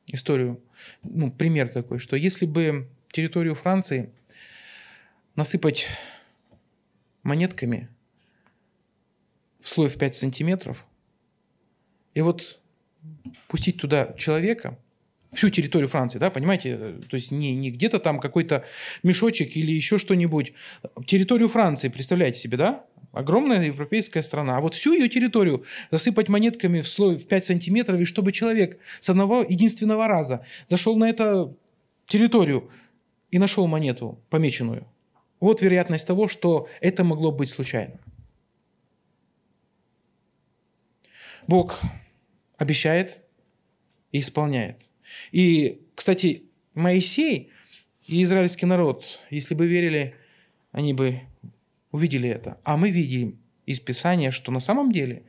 историю, 0.09 0.61
ну, 1.03 1.31
пример 1.31 1.69
такой, 1.69 1.99
что 1.99 2.17
если 2.17 2.45
бы 2.45 2.89
территорию 3.11 3.55
Франции 3.55 4.13
насыпать 5.35 5.87
монетками 7.23 7.89
в 9.61 9.69
слой 9.69 9.89
в 9.89 9.97
5 9.97 10.15
сантиметров, 10.15 10.85
и 12.15 12.21
вот 12.21 12.59
пустить 13.47 13.81
туда 13.81 14.13
человека, 14.15 14.79
всю 15.33 15.51
территорию 15.51 15.89
Франции, 15.89 16.19
да, 16.19 16.31
понимаете, 16.31 16.77
то 17.09 17.15
есть 17.15 17.31
не, 17.31 17.55
не 17.55 17.71
где-то 17.71 17.99
там 17.99 18.19
какой-то 18.19 18.65
мешочек 19.03 19.57
или 19.57 19.71
еще 19.73 19.99
что-нибудь, 19.99 20.55
территорию 21.07 21.49
Франции, 21.49 21.89
представляете 21.89 22.41
себе, 22.41 22.57
да, 22.57 22.85
огромная 23.13 23.67
европейская 23.67 24.23
страна, 24.23 24.57
а 24.57 24.61
вот 24.61 24.75
всю 24.75 24.95
ее 24.95 25.09
территорию 25.09 25.65
засыпать 25.91 26.29
монетками 26.29 26.81
в 26.81 26.89
слой 26.89 27.19
в 27.19 27.27
5 27.27 27.45
сантиметров, 27.45 28.01
и 28.01 28.05
чтобы 28.05 28.33
человек 28.33 28.79
с 29.01 29.11
одного 29.11 29.43
единственного 29.43 30.07
раза 30.07 30.45
зашел 30.67 30.97
на 30.97 31.11
эту 31.11 31.59
территорию 32.07 32.71
и 33.31 33.39
нашел 33.39 33.67
монету 33.67 34.19
помеченную– 34.31 34.87
вот 35.41 35.61
вероятность 35.61 36.07
того, 36.07 36.29
что 36.29 36.69
это 36.81 37.05
могло 37.05 37.31
быть 37.31 37.51
случайно. 37.51 37.99
Бог 41.47 41.81
обещает 42.57 43.21
и 44.13 44.21
исполняет. 44.21 44.88
И, 45.33 45.81
кстати, 45.95 46.45
Моисей 46.75 47.51
и 48.07 48.23
израильский 48.23 48.67
народ, 48.67 49.05
если 49.31 49.55
бы 49.55 49.67
верили, 49.67 50.15
они 50.73 50.95
бы 50.95 51.21
увидели 51.91 52.29
это. 52.29 52.59
А 52.65 52.77
мы 52.77 52.91
видим 52.91 53.39
из 53.67 53.81
Писания, 53.81 54.31
что 54.31 54.53
на 54.53 54.61
самом 54.61 54.93
деле 54.93 55.25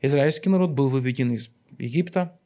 израильский 0.00 0.48
народ 0.48 0.70
был 0.70 0.88
выведен 0.88 1.32
из 1.32 1.54
Египта, 1.78 2.38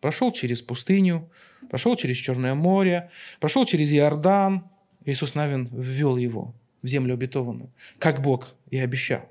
прошел 0.00 0.32
через 0.32 0.62
пустыню, 0.62 1.30
прошел 1.68 1.96
через 1.96 2.16
Черное 2.16 2.54
море, 2.54 3.10
прошел 3.38 3.64
через 3.64 3.92
Иордан. 3.92 4.64
Иисус 5.04 5.34
Навин 5.34 5.68
ввел 5.72 6.16
его 6.16 6.54
в 6.82 6.86
землю 6.86 7.14
обетованную, 7.14 7.72
как 7.98 8.20
Бог 8.22 8.54
и 8.70 8.78
обещал. 8.78 9.30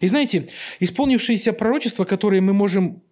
И 0.00 0.06
знаете, 0.06 0.48
исполнившиеся 0.80 1.52
пророчества, 1.52 2.04
которые 2.04 2.40
мы 2.40 2.52
можем 2.52 3.02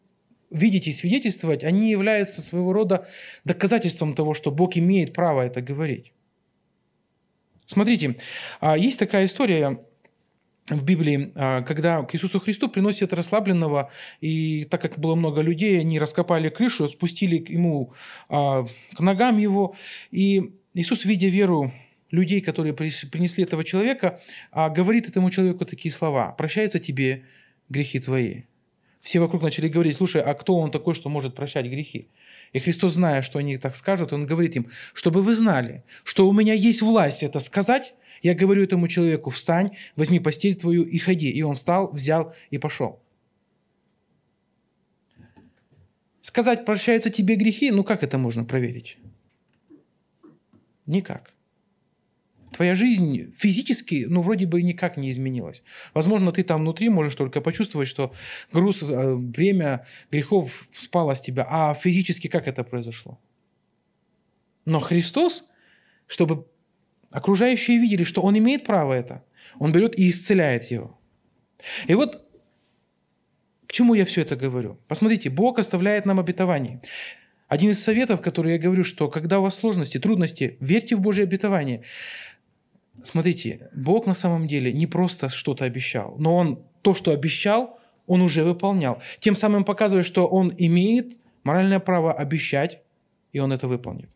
видеть 0.53 0.87
и 0.87 0.93
свидетельствовать, 0.93 1.65
они 1.65 1.91
являются 1.91 2.41
своего 2.41 2.73
рода 2.73 3.07
доказательством 3.45 4.15
того, 4.15 4.35
что 4.35 4.51
Бог 4.51 4.77
имеет 4.77 5.12
право 5.12 5.43
это 5.43 5.61
говорить. 5.61 6.12
Смотрите, 7.67 8.17
а, 8.61 8.77
есть 8.77 8.99
такая 8.99 9.27
история 9.27 9.81
в 10.69 10.85
Библии, 10.85 11.33
а, 11.35 11.62
когда 11.62 12.03
к 12.03 12.15
Иисусу 12.15 12.38
Христу 12.38 12.69
приносят 12.69 13.12
расслабленного, 13.12 13.91
и 14.21 14.65
так 14.65 14.83
как 14.83 14.99
было 14.99 15.15
много 15.15 15.41
людей, 15.41 15.81
они 15.81 15.99
раскопали 15.99 16.49
крышу, 16.49 16.88
спустили 16.88 17.45
ему 17.49 17.95
а, 18.29 18.67
к 18.95 19.01
ногам 19.01 19.38
его, 19.38 19.75
и 20.11 20.55
Иисус, 20.75 21.05
видя 21.05 21.29
веру 21.29 21.73
людей, 22.11 22.43
которые 22.43 22.75
принесли 22.75 23.45
этого 23.45 23.65
человека, 23.65 24.21
говорит 24.53 25.09
этому 25.09 25.31
человеку 25.31 25.65
такие 25.65 25.91
слова. 25.91 26.33
«Прощаются 26.33 26.79
тебе 26.79 27.25
грехи 27.71 28.01
твои». 28.01 28.43
Все 29.03 29.19
вокруг 29.19 29.43
начали 29.43 29.69
говорить, 29.69 29.97
слушай, 29.97 30.23
а 30.23 30.33
кто 30.35 30.57
он 30.57 30.71
такой, 30.71 30.95
что 30.95 31.09
может 31.09 31.35
прощать 31.35 31.67
грехи? 31.67 32.09
И 32.53 32.61
Христос, 32.61 32.93
зная, 32.93 33.23
что 33.23 33.41
они 33.41 33.59
так 33.59 33.75
скажут, 33.75 34.12
Он 34.12 34.27
говорит 34.27 34.55
им, 34.55 34.69
чтобы 34.95 35.23
вы 35.23 35.35
знали, 35.35 35.83
что 36.05 36.29
у 36.29 36.33
меня 36.33 36.55
есть 36.55 36.83
власть 36.83 37.25
это 37.25 37.41
сказать, 37.41 37.95
я 38.23 38.35
говорю 38.35 38.62
этому 38.62 38.87
человеку, 38.87 39.31
встань, 39.31 39.77
возьми 39.97 40.21
постель 40.21 40.55
твою 40.55 40.85
и 40.85 40.99
ходи. 40.99 41.29
И 41.31 41.43
он 41.43 41.57
встал, 41.57 41.91
взял 41.91 42.33
и 42.51 42.59
пошел. 42.59 43.01
Сказать, 46.21 46.65
прощаются 46.65 47.11
тебе 47.11 47.35
грехи, 47.35 47.73
ну 47.73 47.83
как 47.83 48.05
это 48.05 48.19
можно 48.19 48.45
проверить? 48.45 48.99
Никак 50.87 51.35
твоя 52.53 52.75
жизнь 52.75 53.33
физически, 53.35 54.07
ну, 54.09 54.23
вроде 54.23 54.47
бы 54.47 54.62
никак 54.62 54.97
не 54.97 55.11
изменилась. 55.11 55.62
Возможно, 55.95 56.33
ты 56.33 56.43
там 56.43 56.61
внутри 56.61 56.88
можешь 56.88 57.15
только 57.15 57.41
почувствовать, 57.41 57.88
что 57.88 58.12
груз, 58.53 58.83
э, 58.83 59.17
бремя 59.17 59.87
грехов 60.11 60.69
спало 60.73 61.15
с 61.15 61.21
тебя, 61.21 61.47
а 61.49 61.75
физически 61.75 62.29
как 62.29 62.49
это 62.49 62.65
произошло? 62.65 63.19
Но 64.65 64.81
Христос, 64.81 65.45
чтобы 66.07 66.47
окружающие 67.11 67.79
видели, 67.79 68.05
что 68.05 68.23
Он 68.23 68.38
имеет 68.38 68.65
право 68.65 68.93
это, 68.93 69.25
Он 69.59 69.73
берет 69.73 69.99
и 69.99 70.09
исцеляет 70.09 70.71
его. 70.71 70.99
И 71.87 71.95
вот 71.95 72.29
к 73.67 73.73
чему 73.73 73.95
я 73.95 74.05
все 74.05 74.21
это 74.21 74.37
говорю? 74.37 74.79
Посмотрите, 74.87 75.31
Бог 75.31 75.59
оставляет 75.59 76.05
нам 76.05 76.21
обетование. 76.21 76.83
Один 77.49 77.71
из 77.71 77.83
советов, 77.83 78.21
который 78.21 78.53
я 78.53 78.59
говорю, 78.59 78.85
что 78.85 79.09
когда 79.09 79.38
у 79.38 79.43
вас 79.43 79.57
сложности, 79.57 79.99
трудности, 79.99 80.57
верьте 80.61 80.97
в 80.97 81.01
Божье 81.01 81.25
обетование. 81.25 81.83
Смотрите, 83.03 83.69
Бог 83.75 84.07
на 84.07 84.15
самом 84.15 84.47
деле 84.47 84.73
не 84.73 84.87
просто 84.87 85.29
что-то 85.29 85.65
обещал, 85.65 86.15
но 86.19 86.37
Он 86.37 86.65
то, 86.83 86.95
что 86.95 87.11
обещал, 87.11 87.79
Он 88.07 88.23
уже 88.23 88.45
выполнял. 88.45 89.03
Тем 89.21 89.35
самым 89.35 89.65
показывает, 89.65 90.07
что 90.07 90.27
Он 90.27 90.55
имеет 90.57 91.19
моральное 91.43 91.81
право 91.81 92.12
обещать, 92.12 92.81
и 93.33 93.38
Он 93.41 93.53
это 93.53 93.69
выполнит. 93.69 94.09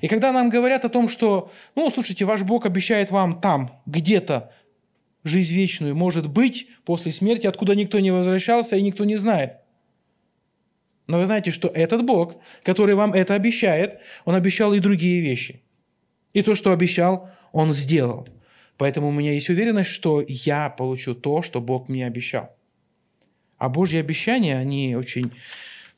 И 0.00 0.08
когда 0.08 0.32
нам 0.32 0.48
говорят 0.50 0.84
о 0.84 0.88
том, 0.88 1.08
что, 1.08 1.50
ну, 1.74 1.90
слушайте, 1.90 2.24
ваш 2.24 2.42
Бог 2.42 2.64
обещает 2.66 3.10
вам 3.10 3.40
там, 3.40 3.80
где-то, 3.86 4.52
жизнь 5.24 5.54
вечную, 5.54 5.94
может 5.94 6.30
быть, 6.30 6.68
после 6.84 7.12
смерти, 7.12 7.46
откуда 7.46 7.74
никто 7.74 8.00
не 8.00 8.10
возвращался 8.10 8.76
и 8.76 8.82
никто 8.82 9.04
не 9.04 9.16
знает. 9.16 9.56
Но 11.06 11.18
вы 11.18 11.24
знаете, 11.24 11.50
что 11.50 11.68
этот 11.68 12.04
Бог, 12.04 12.36
который 12.62 12.94
вам 12.94 13.12
это 13.12 13.34
обещает, 13.34 14.00
Он 14.24 14.34
обещал 14.34 14.72
и 14.72 14.78
другие 14.78 15.20
вещи. 15.20 15.62
И 16.32 16.42
то, 16.42 16.54
что 16.54 16.72
обещал, 16.72 17.30
Он 17.52 17.72
сделал. 17.72 18.28
Поэтому 18.76 19.08
у 19.08 19.12
меня 19.12 19.32
есть 19.32 19.50
уверенность, 19.50 19.90
что 19.90 20.24
я 20.26 20.70
получу 20.70 21.14
то, 21.14 21.42
что 21.42 21.60
Бог 21.60 21.88
мне 21.88 22.06
обещал. 22.06 22.56
А 23.58 23.68
Божьи 23.68 23.98
обещания, 23.98 24.56
они 24.56 24.96
очень 24.96 25.32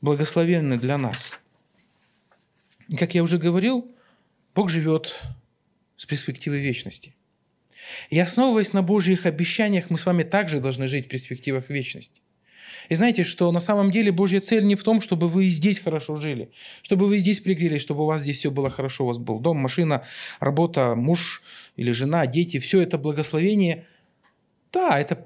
благословенны 0.01 0.77
для 0.77 0.97
нас. 0.97 1.31
И 2.89 2.97
как 2.97 3.15
я 3.15 3.23
уже 3.23 3.37
говорил, 3.37 3.89
Бог 4.53 4.69
живет 4.69 5.21
с 5.95 6.05
перспективой 6.05 6.59
вечности. 6.59 7.15
И 8.09 8.19
основываясь 8.19 8.73
на 8.73 8.83
Божьих 8.83 9.25
обещаниях, 9.25 9.89
мы 9.89 9.97
с 9.97 10.05
вами 10.05 10.23
также 10.23 10.59
должны 10.59 10.87
жить 10.87 11.05
в 11.05 11.09
перспективах 11.09 11.69
вечности. 11.69 12.21
И 12.89 12.95
знаете, 12.95 13.23
что 13.23 13.51
на 13.51 13.59
самом 13.59 13.91
деле 13.91 14.11
Божья 14.11 14.39
цель 14.39 14.65
не 14.65 14.75
в 14.75 14.83
том, 14.83 15.01
чтобы 15.01 15.29
вы 15.29 15.45
здесь 15.45 15.79
хорошо 15.79 16.15
жили, 16.15 16.51
чтобы 16.81 17.07
вы 17.07 17.17
здесь 17.17 17.39
пригрелись, 17.39 17.81
чтобы 17.81 18.03
у 18.03 18.05
вас 18.05 18.21
здесь 18.21 18.37
все 18.37 18.51
было 18.51 18.69
хорошо, 18.69 19.03
у 19.03 19.07
вас 19.07 19.17
был 19.17 19.39
дом, 19.39 19.57
машина, 19.57 20.03
работа, 20.39 20.95
муж 20.95 21.41
или 21.75 21.91
жена, 21.91 22.25
дети, 22.25 22.59
все 22.59 22.81
это 22.81 22.97
благословение. 22.97 23.85
Да, 24.71 24.99
это 24.99 25.25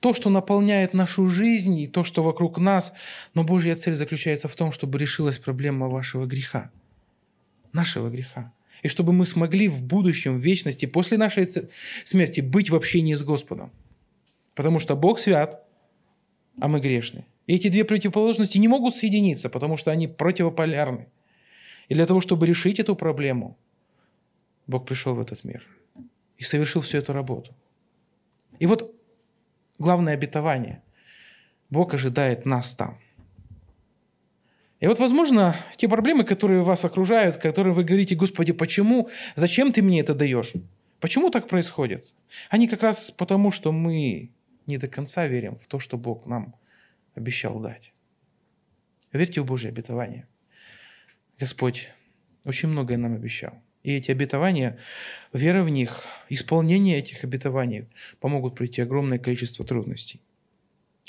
то, 0.00 0.14
что 0.14 0.30
наполняет 0.30 0.94
нашу 0.94 1.28
жизнь 1.28 1.78
и 1.78 1.86
то, 1.86 2.04
что 2.04 2.22
вокруг 2.22 2.58
нас, 2.58 2.92
но 3.34 3.44
Божья 3.44 3.74
цель 3.74 3.94
заключается 3.94 4.48
в 4.48 4.56
том, 4.56 4.72
чтобы 4.72 4.98
решилась 4.98 5.38
проблема 5.38 5.88
вашего 5.88 6.26
греха, 6.26 6.70
нашего 7.72 8.08
греха. 8.08 8.52
И 8.82 8.88
чтобы 8.88 9.12
мы 9.12 9.26
смогли 9.26 9.66
в 9.68 9.82
будущем, 9.82 10.38
в 10.38 10.40
вечности, 10.40 10.86
после 10.86 11.18
нашей 11.18 11.48
смерти 12.04 12.40
быть 12.40 12.70
в 12.70 12.76
общении 12.76 13.14
с 13.14 13.22
Господом. 13.22 13.72
Потому 14.54 14.78
что 14.78 14.94
Бог 14.96 15.18
свят, 15.18 15.64
а 16.60 16.68
мы 16.68 16.80
грешны. 16.80 17.24
И 17.46 17.54
эти 17.54 17.68
две 17.68 17.84
противоположности 17.84 18.58
не 18.58 18.68
могут 18.68 18.94
соединиться, 18.94 19.48
потому 19.48 19.76
что 19.76 19.90
они 19.90 20.08
противополярны. 20.08 21.08
И 21.88 21.94
для 21.94 22.06
того, 22.06 22.20
чтобы 22.20 22.46
решить 22.46 22.78
эту 22.78 22.94
проблему, 22.94 23.56
Бог 24.66 24.86
пришел 24.86 25.14
в 25.14 25.20
этот 25.20 25.44
мир 25.44 25.66
и 26.36 26.44
совершил 26.44 26.82
всю 26.82 26.98
эту 26.98 27.12
работу. 27.12 27.54
И 28.58 28.66
вот 28.66 28.94
главное 29.78 30.14
обетование. 30.14 30.82
Бог 31.70 31.94
ожидает 31.94 32.44
нас 32.44 32.74
там. 32.74 32.98
И 34.80 34.86
вот, 34.86 34.98
возможно, 34.98 35.56
те 35.76 35.88
проблемы, 35.88 36.24
которые 36.24 36.62
вас 36.62 36.84
окружают, 36.84 37.38
которые 37.38 37.74
вы 37.74 37.82
говорите, 37.82 38.14
Господи, 38.14 38.52
почему, 38.52 39.08
зачем 39.34 39.72
ты 39.72 39.82
мне 39.82 40.00
это 40.00 40.14
даешь? 40.14 40.52
Почему 41.00 41.30
так 41.30 41.48
происходит? 41.48 42.14
Они 42.48 42.68
как 42.68 42.82
раз 42.82 43.10
потому, 43.10 43.50
что 43.50 43.72
мы 43.72 44.30
не 44.68 44.78
до 44.78 44.86
конца 44.86 45.26
верим 45.26 45.56
в 45.56 45.66
то, 45.66 45.80
что 45.80 45.96
Бог 45.96 46.26
нам 46.26 46.54
обещал 47.14 47.58
дать. 47.58 47.92
Верьте 49.12 49.40
в 49.40 49.46
Божье 49.46 49.70
обетование. 49.70 50.28
Господь 51.38 51.90
очень 52.44 52.68
многое 52.68 52.98
нам 52.98 53.14
обещал. 53.14 53.60
И 53.82 53.92
эти 53.92 54.10
обетования, 54.10 54.78
вера 55.32 55.62
в 55.62 55.70
них, 55.70 56.04
исполнение 56.28 56.98
этих 56.98 57.24
обетований 57.24 57.88
помогут 58.20 58.54
пройти 58.54 58.82
огромное 58.82 59.18
количество 59.18 59.64
трудностей. 59.64 60.20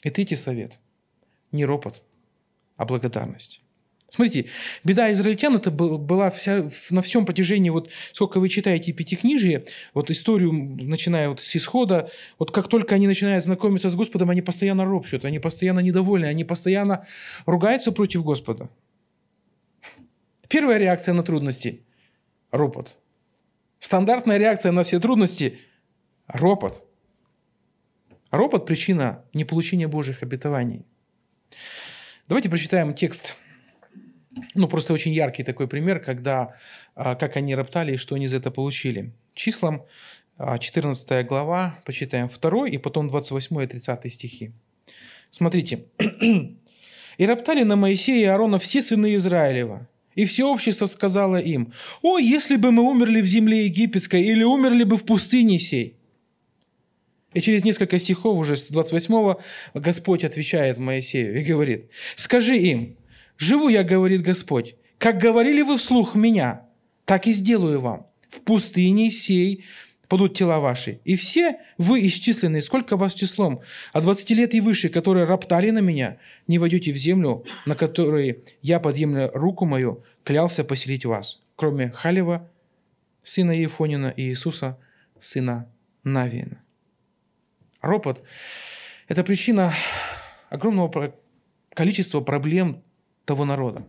И 0.03 0.09
третий 0.09 0.37
совет– 0.37 0.79
не 1.51 1.65
ропот, 1.65 2.03
а 2.77 2.85
благодарность. 2.85 3.61
Смотрите, 4.09 4.49
беда 4.83 5.11
израильтян 5.11 5.55
это 5.55 5.69
была 5.69 6.31
вся, 6.31 6.69
на 6.89 7.01
всем 7.01 7.25
протяжении, 7.25 7.69
вот 7.69 7.89
сколько 8.11 8.39
вы 8.39 8.49
читаете 8.49 8.91
Пятикнижие, 8.91 9.65
вот 9.93 10.09
историю, 10.09 10.51
начиная 10.51 11.29
вот 11.29 11.41
с 11.41 11.55
исхода, 11.55 12.11
вот 12.39 12.51
как 12.51 12.67
только 12.67 12.95
они 12.95 13.07
начинают 13.07 13.45
знакомиться 13.45 13.89
с 13.89 13.95
Господом, 13.95 14.29
они 14.31 14.41
постоянно 14.41 14.85
ропщут, 14.85 15.25
они 15.25 15.39
постоянно 15.39 15.79
недовольны, 15.79 16.25
они 16.25 16.43
постоянно 16.43 17.05
ругаются 17.45 17.91
против 17.91 18.23
Господа. 18.23 18.69
Первая 20.47 20.79
реакция 20.79 21.13
на 21.13 21.21
трудности– 21.21 21.85
ропот. 22.51 22.97
Стандартная 23.79 24.37
реакция 24.37 24.71
на 24.71 24.81
все 24.81 24.99
трудности– 24.99 25.59
ропот. 26.27 26.83
Ропот– 28.31 28.65
причина 28.67 29.23
неполучения 29.33 29.87
Божьих 29.87 30.23
обетований. 30.23 30.87
Давайте 32.27 32.49
прочитаем 32.49 32.95
текст– 32.95 33.35
ну, 34.55 34.67
просто 34.67 34.93
очень 34.93 35.11
яркий 35.11 35.43
такой 35.43 35.67
пример, 35.67 35.99
когда, 35.99 36.53
а, 36.95 37.15
как 37.15 37.37
они 37.37 37.55
роптали 37.55 37.93
и 37.93 37.97
что 37.97 38.15
они 38.15 38.27
за 38.27 38.37
это 38.37 38.51
получили. 38.51 39.11
Числам 39.33 39.85
14 40.37 41.11
а, 41.11 41.23
глава, 41.23 41.79
почитаем 41.85 42.29
2 42.29 42.69
и 42.69 42.77
потом 42.77 43.07
28 43.07 43.63
и 43.63 43.67
30 43.67 44.13
стихи. 44.13 44.51
Смотрите. 45.31 45.85
«И 47.17 47.25
роптали 47.25 47.63
на 47.63 47.75
Моисея 47.75 48.21
и 48.21 48.23
Аарона 48.23 48.59
все 48.59 48.81
сыны 48.81 49.15
Израилева, 49.15 49.89
и 50.15 50.23
все 50.23 50.45
общество 50.45 50.85
сказало 50.85 51.35
им, 51.35 51.73
«О, 52.01 52.17
если 52.17 52.55
бы 52.55 52.71
мы 52.71 52.83
умерли 52.83 53.19
в 53.21 53.25
земле 53.25 53.65
египетской, 53.65 54.23
или 54.23 54.43
умерли 54.43 54.83
бы 54.83 54.95
в 54.95 55.05
пустыне 55.05 55.59
сей!» 55.59 55.97
И 57.33 57.41
через 57.41 57.63
несколько 57.63 57.99
стихов, 57.99 58.37
уже 58.37 58.55
с 58.55 58.69
28 58.69 59.35
Господь 59.75 60.23
отвечает 60.23 60.77
Моисею 60.77 61.39
и 61.39 61.43
говорит, 61.43 61.89
«Скажи 62.15 62.57
им, 62.57 62.95
Живу 63.39 63.69
я, 63.69 63.85
говорит 63.85 64.21
Господь, 64.21 64.75
как 64.97 65.17
говорили 65.17 65.61
вы 65.61 65.77
вслух 65.77 66.13
меня, 66.13 66.67
так 67.05 67.25
и 67.25 67.31
сделаю 67.31 67.79
вам. 67.79 68.07
В 68.27 68.41
пустыне 68.41 69.09
сей 69.11 69.63
падут 70.09 70.35
тела 70.35 70.59
ваши. 70.59 70.99
И 71.05 71.15
все 71.15 71.57
вы 71.77 72.05
исчисленные, 72.05 72.61
сколько 72.61 72.97
вас 72.97 73.13
числом, 73.13 73.61
от 73.93 74.03
20 74.03 74.29
лет 74.31 74.53
и 74.53 74.59
выше, 74.59 74.89
которые 74.89 75.25
роптали 75.25 75.69
на 75.69 75.79
меня, 75.79 76.17
не 76.47 76.59
войдете 76.59 76.91
в 76.91 76.97
землю, 76.97 77.45
на 77.65 77.75
которой 77.75 78.43
я, 78.61 78.81
подъемля 78.81 79.31
руку 79.33 79.65
мою, 79.65 80.03
клялся 80.25 80.65
поселить 80.65 81.05
вас, 81.05 81.41
кроме 81.55 81.91
Халева, 81.91 82.51
сына 83.23 83.51
Ефонина, 83.51 84.07
и 84.07 84.23
Иисуса, 84.23 84.77
сына 85.21 85.71
Навиина. 86.03 86.61
Ропот– 87.79 88.21
это 89.07 89.23
причина 89.23 89.71
огромного 90.49 91.15
количества 91.73 92.19
проблем 92.19 92.83
того 93.29 93.45
народа. 93.45 93.85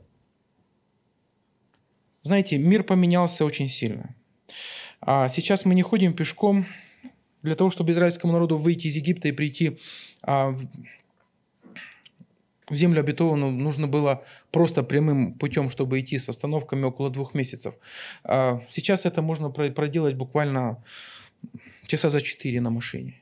Знаете, 2.22 2.58
мир 2.58 2.82
поменялся 2.82 3.46
очень 3.46 3.70
сильно. 3.70 4.14
А 5.00 5.30
сейчас 5.30 5.64
мы 5.64 5.74
не 5.74 5.80
ходим 5.82 6.12
пешком 6.12 6.66
для 7.40 7.54
того, 7.54 7.70
чтобы 7.70 7.92
израильскому 7.92 8.34
народу 8.34 8.58
выйти 8.58 8.88
из 8.88 8.96
Египта 8.96 9.28
и 9.28 9.32
прийти 9.32 9.78
а, 10.20 10.54
в 12.68 12.74
землю 12.74 13.00
обетованную, 13.00 13.50
нужно 13.50 13.88
было 13.88 14.22
просто 14.50 14.82
прямым 14.82 15.32
путем, 15.32 15.70
чтобы 15.70 15.98
идти 16.00 16.18
с 16.18 16.28
остановками 16.28 16.84
около 16.84 17.08
двух 17.08 17.32
месяцев. 17.32 17.74
А 18.24 18.60
сейчас 18.68 19.06
это 19.06 19.22
можно 19.22 19.48
проделать 19.48 20.16
буквально 20.16 20.84
часа 21.86 22.10
за 22.10 22.20
четыре 22.20 22.60
на 22.60 22.68
машине. 22.70 23.14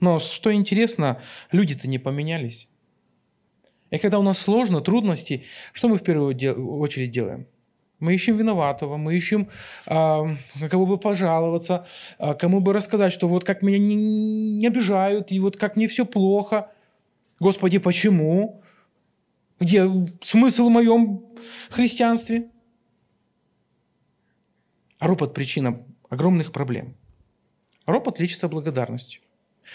Но 0.00 0.18
что 0.18 0.50
интересно, 0.50 1.20
люди-то 1.52 1.88
не 1.88 1.98
поменялись. 1.98 2.68
И 3.94 3.98
когда 3.98 4.18
у 4.18 4.22
нас 4.22 4.38
сложно, 4.38 4.80
трудности, 4.80 5.44
что 5.72 5.88
мы 5.88 5.98
в 5.98 6.02
первую 6.02 6.34
очередь 6.80 7.12
делаем? 7.12 7.46
Мы 8.00 8.14
ищем 8.14 8.36
виноватого, 8.36 8.96
мы 8.96 9.16
ищем, 9.16 9.48
э, 9.86 10.68
кого 10.68 10.86
бы 10.86 10.98
пожаловаться, 10.98 11.86
э, 12.18 12.34
кому 12.34 12.60
бы 12.60 12.72
рассказать, 12.72 13.12
что 13.12 13.28
вот 13.28 13.44
как 13.44 13.62
меня 13.62 13.78
не, 13.78 13.94
не 13.94 14.66
обижают, 14.66 15.30
и 15.30 15.38
вот 15.38 15.56
как 15.56 15.76
мне 15.76 15.86
все 15.86 16.04
плохо. 16.04 16.72
Господи, 17.38 17.78
почему? 17.78 18.62
Где 19.60 19.88
смысл 20.20 20.68
в 20.68 20.72
моем 20.72 21.24
христианстве? 21.70 22.50
А 24.98 25.06
ропот– 25.06 25.34
причина 25.34 25.80
огромных 26.08 26.50
проблем. 26.50 26.96
Ропот 27.86 28.18
лечится 28.18 28.48
благодарностью. 28.48 29.23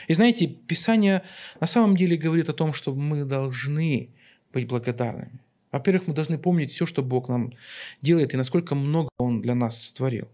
И 0.08 0.13
знаете, 0.13 0.47
Писание 0.47 1.23
на 1.60 1.67
самом 1.67 1.95
деле 1.95 2.17
говорит 2.17 2.49
о 2.49 2.54
том, 2.54 2.73
что 2.73 2.93
мы 2.93 3.25
должны 3.25 4.10
быть 4.54 4.67
благодарными. 4.67 5.39
Во-первых, 5.71 6.08
мы 6.08 6.13
должны 6.13 6.38
помнить 6.38 6.71
все, 6.71 6.86
что 6.86 7.04
Бог 7.04 7.30
нам 7.30 7.54
делает 8.02 8.34
и 8.34 8.38
насколько 8.38 8.75
много 8.75 9.10
Он 9.17 9.41
для 9.41 9.55
нас 9.55 9.84
створил. 9.84 10.28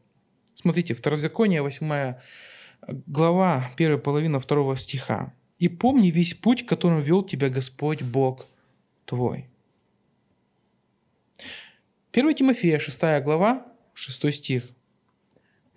Смотрите, 0.55 0.93
Второзаконие, 0.93 1.61
8 1.61 2.15
глава, 3.07 3.69
первая 3.77 3.97
половина 3.97 4.39
второго 4.39 4.77
стиха. 4.77 5.33
«И 5.59 5.69
помни 5.69 6.09
весь 6.09 6.33
путь, 6.33 6.65
которым 6.65 7.01
вел 7.01 7.23
тебя 7.23 7.49
Господь 7.49 8.01
Бог 8.01 8.47
твой». 9.05 9.47
1 12.11 12.35
Тимофея, 12.35 12.79
6 12.79 13.01
глава, 13.23 13.65
6 13.93 14.33
стих. 14.33 14.69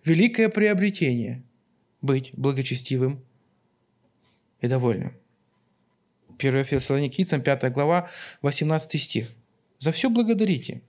«Великое 0.05 0.49
приобретение– 0.49 1.43
быть 2.03 2.31
благочестивым 2.35 3.25
и 4.61 4.69
довольным. 4.69 5.17
1 6.39 6.65
Фессалоникийцам, 6.65 7.43
5 7.43 7.73
глава, 7.73 8.11
18 8.43 9.03
стих. 9.03 9.35
«За 9.79 9.93
все 9.93 10.11
благодарите, 10.11 10.83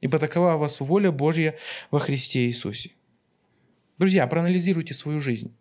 ибо 0.00 0.18
такова 0.18 0.54
у 0.54 0.58
вас 0.58 0.80
воля 0.80 1.10
Божья 1.12 1.56
во 1.90 1.98
Христе 1.98 2.46
Иисусе». 2.46 2.90
Друзья, 3.98 4.26
проанализируйте 4.28 4.94
свою 4.94 5.20
жизнь. 5.20 5.56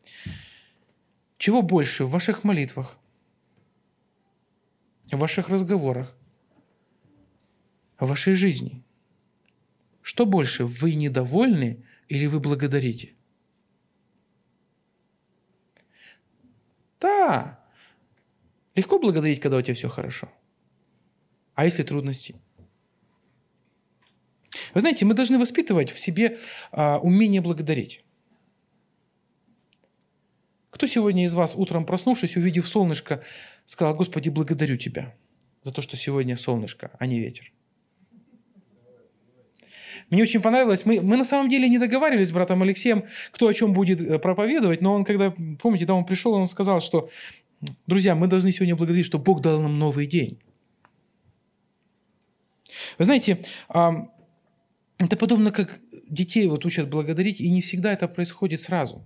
Чего 1.39 1.63
больше 1.63 2.05
в 2.05 2.11
ваших 2.11 2.43
молитвах, 2.43 2.97
в 5.11 5.17
ваших 5.17 5.49
разговорах, 5.49 6.15
в 7.99 8.07
вашей 8.07 8.33
жизни? 8.33 8.83
Что 10.03 10.25
больше, 10.25 10.65
вы 10.65 10.93
недовольны 10.93 11.83
или 12.07 12.27
вы 12.27 12.39
благодарите? 12.39 13.16
Легко 18.75 18.99
благодарить, 18.99 19.41
когда 19.41 19.57
у 19.57 19.61
тебя 19.61 19.73
все 19.73 19.89
хорошо. 19.89 20.29
А 21.55 21.65
если 21.65 21.83
трудности? 21.83 22.35
Вы 24.73 24.81
знаете, 24.81 25.05
мы 25.05 25.13
должны 25.13 25.39
воспитывать 25.39 25.91
в 25.91 25.99
себе 25.99 26.37
а, 26.71 26.99
умение 26.99 27.41
благодарить. 27.41 28.03
Кто 30.69 30.85
сегодня 30.85 31.25
из 31.25 31.33
вас 31.33 31.55
утром 31.55 31.85
проснувшись, 31.85 32.37
увидев 32.37 32.67
солнышко, 32.67 33.23
сказал, 33.65 33.95
Господи, 33.95 34.29
благодарю 34.29 34.77
Тебя 34.77 35.15
за 35.63 35.71
то, 35.71 35.81
что 35.81 35.97
сегодня 35.97 36.37
солнышко, 36.37 36.91
а 36.99 37.07
не 37.07 37.19
ветер? 37.19 37.51
Мне 40.09 40.23
очень 40.23 40.41
понравилось, 40.41 40.85
мы, 40.85 41.01
мы 41.01 41.17
на 41.17 41.25
самом 41.25 41.49
деле 41.49 41.67
не 41.67 41.79
договаривались 41.79 42.29
с 42.29 42.31
братом 42.31 42.61
Алексеем, 42.61 43.03
кто 43.31 43.47
о 43.47 43.53
чем 43.53 43.73
будет 43.73 43.99
э, 43.99 44.19
проповедовать, 44.19 44.81
но 44.81 44.93
он 44.93 45.03
когда, 45.03 45.33
помните, 45.59 45.85
да, 45.85 45.93
он 45.93 46.05
пришел, 46.05 46.33
он 46.33 46.47
сказал, 46.47 46.79
что, 46.79 47.09
друзья, 47.87 48.15
мы 48.15 48.27
должны 48.27 48.51
сегодня 48.51 48.75
благодарить, 48.75 49.05
что 49.05 49.19
Бог 49.19 49.41
дал 49.41 49.61
нам 49.61 49.77
новый 49.77 50.05
день. 50.05 50.39
Вы 52.97 53.05
знаете, 53.05 53.43
это 53.69 55.17
подобно 55.17 55.51
как 55.51 55.79
детей 56.07 56.47
вот 56.47 56.65
учат 56.65 56.89
благодарить, 56.89 57.41
и 57.41 57.49
не 57.49 57.61
всегда 57.61 57.91
это 57.91 58.07
происходит 58.07 58.61
сразу. 58.61 59.03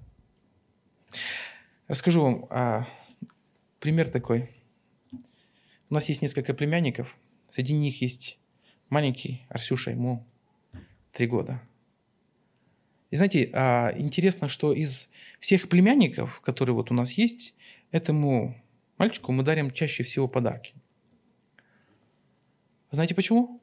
Расскажу 1.88 2.22
вам 2.22 2.46
а, 2.50 2.88
пример 3.80 4.10
такой. 4.10 4.50
У 5.90 5.94
нас 5.94 6.08
есть 6.10 6.22
несколько 6.22 6.54
племянников. 6.54 7.18
Среди 7.50 7.74
них 7.74 8.02
есть 8.02 8.38
маленький 8.90 9.42
Арсюша, 9.50 9.92
ему 9.92 10.26
три 11.12 11.28
года. 11.28 11.62
И 13.12 13.18
знаете, 13.18 13.50
а, 13.54 13.94
интересно, 13.98 14.48
что 14.48 14.74
из 14.74 15.10
всех 15.40 15.68
племянников, 15.70 16.40
которые 16.42 16.74
вот 16.74 16.92
у 16.92 16.94
нас 16.94 17.12
есть, 17.12 17.54
этому 17.92 18.56
мальчику 18.98 19.32
мы 19.34 19.44
дарим 19.44 19.72
чаще 19.72 20.04
всего 20.04 20.28
подарки. 20.28 20.74
Знаете 22.90 23.14
почему? 23.14 23.62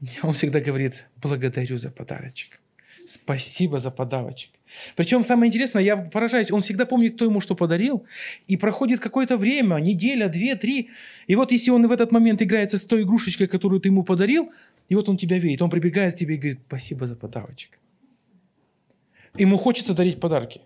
Он 0.22 0.32
всегда 0.34 0.60
говорит, 0.60 1.06
благодарю 1.16 1.78
за 1.78 1.90
подарочек. 1.90 2.61
Спасибо 3.12 3.78
за 3.78 3.90
подарочек. 3.90 4.50
Причем 4.96 5.22
самое 5.22 5.48
интересное, 5.48 5.82
я 5.82 5.96
поражаюсь, 5.96 6.50
он 6.50 6.62
всегда 6.62 6.86
помнит, 6.86 7.14
кто 7.16 7.26
ему 7.26 7.40
что 7.40 7.54
подарил, 7.54 8.06
и 8.46 8.56
проходит 8.56 9.00
какое-то 9.00 9.36
время, 9.36 9.76
неделя, 9.76 10.28
две, 10.28 10.54
три, 10.54 10.88
и 11.26 11.36
вот 11.36 11.52
если 11.52 11.70
он 11.70 11.86
в 11.86 11.92
этот 11.92 12.10
момент 12.10 12.40
играется 12.40 12.78
с 12.78 12.84
той 12.84 13.02
игрушечкой, 13.02 13.48
которую 13.48 13.80
ты 13.80 13.88
ему 13.88 14.02
подарил, 14.02 14.50
и 14.88 14.94
вот 14.94 15.10
он 15.10 15.18
тебя 15.18 15.38
видит, 15.38 15.60
он 15.60 15.68
прибегает 15.68 16.14
к 16.14 16.16
тебе 16.16 16.36
и 16.36 16.38
говорит, 16.38 16.60
спасибо 16.66 17.06
за 17.06 17.16
подарочек. 17.16 17.78
Ему 19.36 19.58
хочется 19.58 19.92
дарить 19.92 20.18
подарки. 20.18 20.62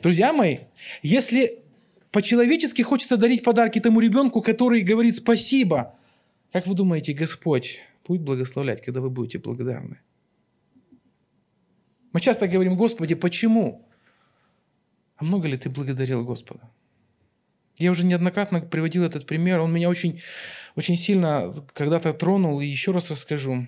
Друзья 0.00 0.32
мои, 0.32 0.58
если 1.02 1.58
по-человечески 2.12 2.82
хочется 2.82 3.16
дарить 3.16 3.42
подарки 3.42 3.80
тому 3.80 3.98
ребенку, 3.98 4.42
который 4.42 4.82
говорит 4.82 5.16
спасибо, 5.16 5.96
как 6.52 6.68
вы 6.68 6.74
думаете, 6.74 7.14
Господь 7.14 7.80
будет 8.06 8.22
благословлять, 8.22 8.80
когда 8.80 9.00
вы 9.00 9.10
будете 9.10 9.38
благодарны? 9.38 9.98
Мы 12.16 12.20
часто 12.22 12.48
говорим, 12.48 12.76
Господи, 12.76 13.14
почему? 13.14 13.86
А 15.16 15.24
много 15.24 15.48
ли 15.48 15.58
ты 15.58 15.68
благодарил 15.68 16.24
Господа? 16.24 16.62
Я 17.76 17.90
уже 17.90 18.06
неоднократно 18.06 18.62
приводил 18.62 19.04
этот 19.04 19.26
пример. 19.26 19.60
Он 19.60 19.70
меня 19.70 19.90
очень, 19.90 20.22
очень 20.76 20.96
сильно 20.96 21.52
когда-то 21.74 22.14
тронул. 22.14 22.58
И 22.62 22.64
еще 22.64 22.92
раз 22.92 23.10
расскажу. 23.10 23.66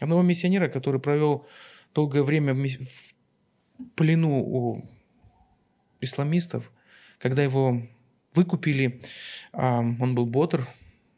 Одного 0.00 0.22
миссионера, 0.22 0.66
который 0.66 1.00
провел 1.00 1.46
долгое 1.94 2.24
время 2.24 2.54
в 2.54 3.94
плену 3.94 4.42
у 4.42 4.84
исламистов, 6.00 6.72
когда 7.20 7.44
его 7.44 7.86
выкупили, 8.34 9.00
он 9.52 10.16
был 10.16 10.26
бодр, 10.26 10.66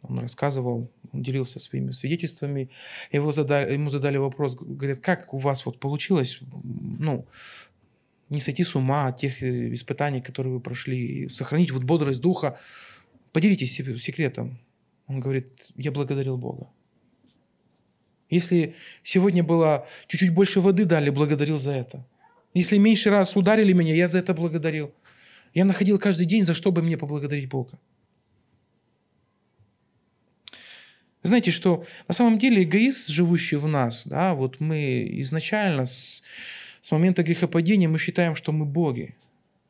он 0.09 0.19
рассказывал, 0.19 0.91
он 1.13 1.23
делился 1.23 1.59
своими 1.59 1.93
свидетельствами. 1.93 2.71
Его 3.13 3.33
задали, 3.33 3.73
ему 3.73 3.91
задали 3.91 4.17
вопрос, 4.17 4.55
говорят, 4.55 4.99
как 4.99 5.35
у 5.35 5.39
вас 5.39 5.67
вот 5.67 5.79
получилось, 5.79 6.41
ну, 6.99 7.27
не 8.29 8.41
сойти 8.41 8.65
с 8.65 8.75
ума 8.75 9.07
от 9.09 9.19
тех 9.19 9.43
э, 9.43 9.75
испытаний, 9.75 10.21
которые 10.21 10.55
вы 10.55 10.61
прошли, 10.61 11.29
сохранить 11.29 11.71
вот 11.71 11.85
бодрость 11.85 12.21
духа. 12.21 12.59
Поделитесь 13.33 13.75
секретом. 13.75 14.59
Он 15.07 15.21
говорит, 15.21 15.71
я 15.77 15.91
благодарил 15.91 16.37
Бога. 16.37 16.69
Если 18.31 18.75
сегодня 19.03 19.43
было 19.43 19.87
чуть-чуть 20.07 20.35
больше 20.35 20.61
воды 20.61 20.85
дали, 20.85 21.11
благодарил 21.11 21.59
за 21.59 21.73
это. 21.73 22.07
Если 22.53 22.77
меньше 22.77 23.11
раз 23.11 23.37
ударили 23.37 23.73
меня, 23.73 23.95
я 23.95 24.09
за 24.09 24.19
это 24.19 24.35
благодарил. 24.35 24.93
Я 25.55 25.65
находил 25.65 25.99
каждый 25.99 26.27
день, 26.27 26.45
за 26.45 26.55
что 26.55 26.71
бы 26.73 26.83
мне 26.83 26.99
поблагодарить 26.99 27.49
Бога. 27.49 27.79
Знаете, 31.29 31.51
что 31.51 31.85
на 32.09 32.15
самом 32.15 32.39
деле 32.39 32.63
эгоист, 32.63 33.09
живущий 33.09 33.57
в 33.57 33.69
нас, 33.69 34.07
да, 34.07 34.35
вот 34.35 34.61
мы 34.61 35.07
изначально 35.21 35.85
с, 35.85 36.23
с 36.81 36.91
момента 36.91 37.23
грехопадения 37.23 37.87
мы 37.87 37.99
считаем, 37.99 38.35
что 38.35 38.51
мы 38.51 38.65
боги. 38.65 39.15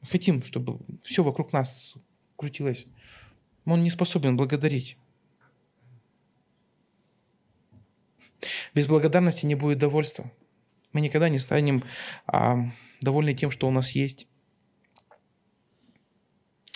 Хотим, 0.09 0.45
чтобы 0.45 0.79
все 1.03 1.25
вокруг 1.25 1.53
нас 1.53 1.97
крутилось. 2.37 2.87
Он 3.65 3.83
не 3.83 3.91
способен 3.91 4.37
благодарить. 4.37 4.97
Без 8.73 8.87
благодарности 8.87 9.45
не 9.45 9.57
будет 9.57 9.79
довольства. 9.79 10.31
Мы 10.93 11.01
никогда 11.01 11.29
не 11.29 11.41
станем 11.41 11.83
а, 12.29 12.71
довольны 13.01 13.35
тем, 13.35 13.51
что 13.51 13.67
у 13.67 13.73
нас 13.73 13.91
есть. 13.91 14.29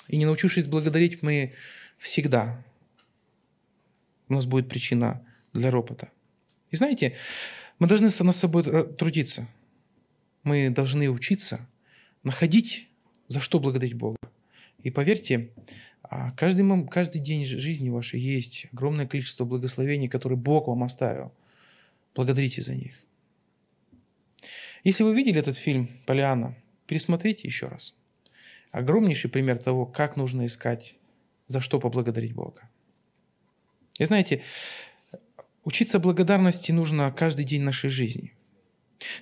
И 0.08 0.16
не 0.16 0.26
научившись 0.26 0.66
благодарить, 0.66 1.22
мы 1.22 1.54
всегда 1.98 2.64
у 4.32 4.36
нас 4.36 4.46
будет 4.46 4.68
причина 4.68 5.24
для 5.52 5.70
ропота. 5.70 6.10
И 6.70 6.76
знаете, 6.76 7.16
мы 7.78 7.86
должны 7.86 8.10
над 8.18 8.34
собой 8.34 8.62
трудиться. 8.96 9.46
Мы 10.42 10.70
должны 10.70 11.10
учиться 11.10 11.68
находить, 12.22 12.88
за 13.28 13.40
что 13.40 13.60
благодарить 13.60 13.94
Бога. 13.94 14.18
И 14.78 14.90
поверьте, 14.90 15.52
а, 16.02 16.32
каждый, 16.32 16.88
каждый 16.88 17.20
день 17.20 17.44
жизни 17.44 17.90
вашей 17.90 18.20
есть 18.20 18.66
огромное 18.72 19.06
количество 19.06 19.44
благословений, 19.44 20.08
которые 20.08 20.38
Бог 20.38 20.66
вам 20.66 20.82
оставил. 20.82 21.32
Благодарите 22.14 22.62
за 22.62 22.74
них. 22.74 22.98
Если 24.82 25.04
вы 25.04 25.14
видели 25.14 25.38
этот 25.38 25.56
фильм 25.56 25.88
«Полиана», 26.06 26.56
пересмотрите 26.86 27.46
еще 27.46 27.68
раз. 27.68 27.94
Огромнейший 28.72 29.30
пример 29.30 29.58
того, 29.58 29.86
как 29.86 30.16
нужно 30.16 30.46
искать, 30.46 30.96
за 31.46 31.60
что 31.60 31.78
поблагодарить 31.78 32.32
Бога. 32.32 32.68
И 34.02 34.06
знаете, 34.06 34.42
учиться 35.64 35.98
благодарности 35.98 36.72
нужно 36.72 37.12
каждый 37.12 37.44
день 37.44 37.62
нашей 37.62 37.90
жизни. 37.90 38.34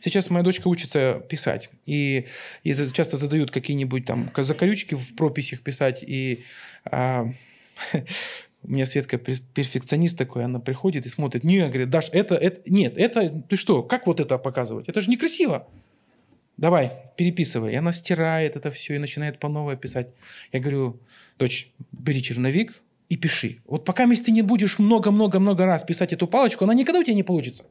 Сейчас 0.00 0.30
моя 0.30 0.42
дочка 0.42 0.68
учится 0.68 1.22
писать, 1.28 1.70
и, 1.86 2.26
и 2.64 2.74
часто 2.92 3.16
задают 3.16 3.50
какие-нибудь 3.50 4.04
там 4.04 4.30
закорючки 4.36 4.94
в 4.94 5.16
прописях 5.16 5.60
писать, 5.60 6.02
и 6.02 6.44
а, 6.84 7.26
у 8.62 8.70
меня 8.70 8.86
Светка 8.86 9.18
перфекционист 9.18 10.18
такой, 10.18 10.44
она 10.44 10.60
приходит 10.60 11.06
и 11.06 11.08
смотрит, 11.08 11.44
не, 11.44 11.66
говорит, 11.66 11.88
Даш, 11.88 12.10
это, 12.12 12.34
это, 12.34 12.70
нет, 12.70 12.94
это, 12.96 13.30
ты 13.48 13.56
что, 13.56 13.82
как 13.82 14.06
вот 14.06 14.20
это 14.20 14.38
показывать? 14.38 14.88
Это 14.88 15.00
же 15.00 15.10
некрасиво. 15.10 15.66
Давай, 16.56 16.92
переписывай. 17.16 17.72
И 17.72 17.76
она 17.76 17.90
стирает 17.94 18.54
это 18.54 18.70
все 18.70 18.94
и 18.94 18.98
начинает 18.98 19.38
по 19.38 19.48
новой 19.48 19.78
писать. 19.78 20.08
Я 20.52 20.60
говорю, 20.60 21.00
дочь, 21.38 21.70
бери 21.90 22.22
черновик, 22.22 22.82
и 23.10 23.16
пиши. 23.16 23.60
Вот 23.66 23.84
пока 23.84 24.06
ты 24.06 24.30
не 24.30 24.42
будешь 24.42 24.78
много-много-много 24.78 25.66
раз 25.66 25.84
писать 25.84 26.12
эту 26.12 26.26
палочку, 26.26 26.64
она 26.64 26.74
никогда 26.74 27.00
у 27.00 27.02
тебя 27.04 27.14
не 27.14 27.24
получится. 27.24 27.64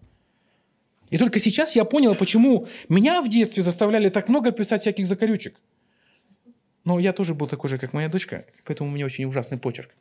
И 1.10 1.18
только 1.18 1.40
сейчас 1.40 1.76
я 1.76 1.86
понял, 1.86 2.14
почему 2.14 2.68
меня 2.90 3.22
в 3.22 3.30
детстве 3.30 3.64
заставляли 3.64 4.10
так 4.10 4.30
много 4.30 4.52
писать 4.52 4.82
всяких 4.82 5.08
закорючек. 5.08 5.56
Но 6.84 7.00
я 7.00 7.14
тоже 7.14 7.34
был 7.34 7.48
такой 7.48 7.70
же, 7.70 7.78
как 7.78 7.94
моя 7.94 8.10
дочка, 8.10 8.46
поэтому 8.66 8.90
у 8.90 8.94
меня 8.94 9.06
очень 9.06 9.26
ужасный 9.26 9.58
почерк. 9.58 9.96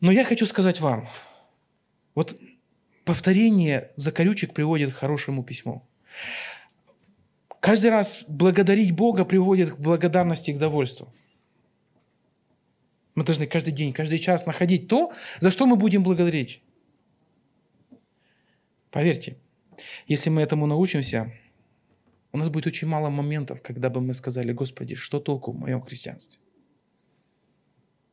Но 0.00 0.12
я 0.12 0.24
хочу 0.24 0.46
сказать 0.46 0.80
вам, 0.80 1.08
вот 2.14 2.38
повторение 3.04 3.90
закорючек 3.96 4.52
приводит 4.52 4.92
к 4.92 4.96
хорошему 4.96 5.42
письму. 5.42 5.88
Каждый 7.60 7.90
раз 7.90 8.24
благодарить 8.28 8.92
Бога 8.92 9.24
приводит 9.24 9.72
к 9.72 9.78
благодарности 9.78 10.50
и 10.50 10.54
к 10.54 10.58
довольству. 10.58 11.12
Мы 13.18 13.24
должны 13.24 13.48
каждый 13.48 13.72
день, 13.72 13.92
каждый 13.92 14.20
час 14.20 14.46
находить 14.46 14.86
то, 14.86 15.12
за 15.40 15.50
что 15.50 15.66
мы 15.66 15.74
будем 15.74 16.04
благодарить. 16.04 16.62
Поверьте, 18.92 19.36
если 20.06 20.30
мы 20.30 20.40
этому 20.40 20.66
научимся, 20.66 21.32
у 22.30 22.38
нас 22.38 22.48
будет 22.48 22.68
очень 22.68 22.86
мало 22.86 23.10
моментов, 23.10 23.60
когда 23.60 23.90
бы 23.90 24.00
мы 24.00 24.14
сказали, 24.14 24.52
Господи, 24.52 24.94
что 24.94 25.18
толку 25.18 25.50
в 25.50 25.56
моем 25.56 25.82
христианстве? 25.82 26.40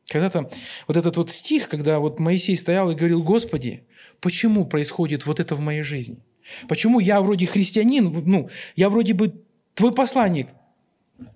Когда-то 0.08 0.50
вот 0.88 0.96
этот 0.96 1.16
вот 1.16 1.30
стих, 1.30 1.68
когда 1.68 2.00
вот 2.00 2.18
Моисей 2.18 2.56
стоял 2.56 2.90
и 2.90 2.96
говорил, 2.96 3.22
Господи, 3.22 3.84
почему 4.20 4.66
происходит 4.66 5.24
вот 5.24 5.38
это 5.38 5.54
в 5.54 5.60
моей 5.60 5.82
жизни? 5.82 6.18
Почему 6.66 6.98
я 6.98 7.20
вроде 7.20 7.46
христианин, 7.46 8.12
ну, 8.26 8.50
я 8.74 8.90
вроде 8.90 9.14
бы 9.14 9.40
твой 9.74 9.94
посланник, 9.94 10.48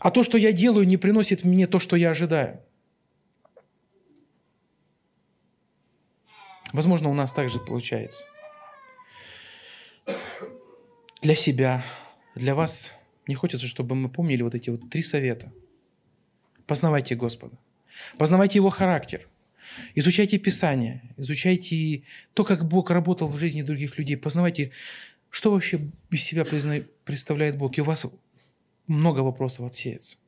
а 0.01 0.11
то, 0.11 0.25
что 0.25 0.39
я 0.39 0.51
делаю, 0.51 0.89
не 0.89 0.97
приносит 0.97 1.45
мне 1.45 1.68
то, 1.68 1.79
что 1.79 1.95
я 1.95 2.11
ожидаю? 2.11 2.64
Возможно, 6.73 7.09
у 7.09 7.14
нас 7.14 7.33
также 7.33 7.59
получается. 7.59 8.25
Для 11.23 11.35
себя, 11.35 11.85
для 12.35 12.55
вас 12.55 12.93
не 13.27 13.35
хочется, 13.35 13.66
чтобы 13.66 13.95
мы 13.95 14.09
помнили 14.09 14.43
вот 14.43 14.55
эти 14.55 14.71
вот 14.71 14.89
три 14.91 15.03
совета. 15.03 15.53
Познавайте 16.66 17.14
Господа. 17.14 17.59
Познавайте 18.16 18.59
Его 18.59 18.71
характер. 18.71 19.29
Изучайте 19.95 20.39
Писание. 20.39 21.03
Изучайте 21.16 22.05
то, 22.35 22.45
как 22.45 22.66
Бог 22.66 22.91
работал 22.91 23.29
в 23.29 23.37
жизни 23.37 23.62
других 23.62 23.99
людей. 23.99 24.16
Познавайте, 24.16 24.71
что 25.29 25.53
вообще 25.53 25.81
из 26.11 26.23
себя 26.25 26.45
представляет 26.45 27.59
Бог. 27.59 27.77
И 27.77 27.81
у 27.81 27.85
вас 27.85 28.07
много 28.87 29.21
вопросов 29.21 29.66
отсеется. 29.66 30.18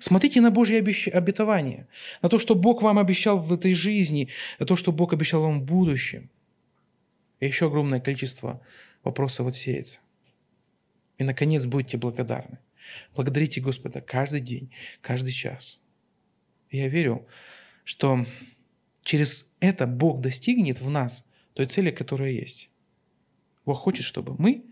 Смотрите 0.00 0.40
на 0.40 0.50
Божье 0.50 0.78
обетование, 0.78 1.86
на 2.22 2.28
то, 2.28 2.38
что 2.38 2.54
Бог 2.54 2.82
вам 2.82 2.98
обещал 2.98 3.38
в 3.38 3.52
этой 3.52 3.74
жизни, 3.74 4.28
на 4.58 4.66
то, 4.66 4.76
что 4.76 4.92
Бог 4.92 5.12
обещал 5.12 5.42
вам 5.42 5.60
в 5.60 5.64
будущем. 5.64 6.30
И 7.40 7.46
еще 7.46 7.66
огромное 7.66 8.00
количество 8.00 8.60
вопросов 9.04 9.46
отсеется. 9.46 10.00
И, 11.18 11.24
наконец, 11.24 11.66
будьте 11.66 11.98
благодарны. 11.98 12.58
Благодарите 13.14 13.60
Господа 13.60 14.00
каждый 14.00 14.40
день, 14.40 14.72
каждый 15.00 15.32
час. 15.32 15.82
Я 16.70 16.88
верю, 16.88 17.26
что 17.84 18.24
через 19.02 19.46
это 19.60 19.86
Бог 19.86 20.20
достигнет 20.20 20.80
в 20.80 20.90
нас 20.90 21.28
той 21.54 21.66
цели, 21.66 21.90
которая 21.90 22.30
есть. 22.30 22.70
Бог 23.64 23.78
хочет, 23.78 24.04
чтобы 24.04 24.36
мы 24.38 24.64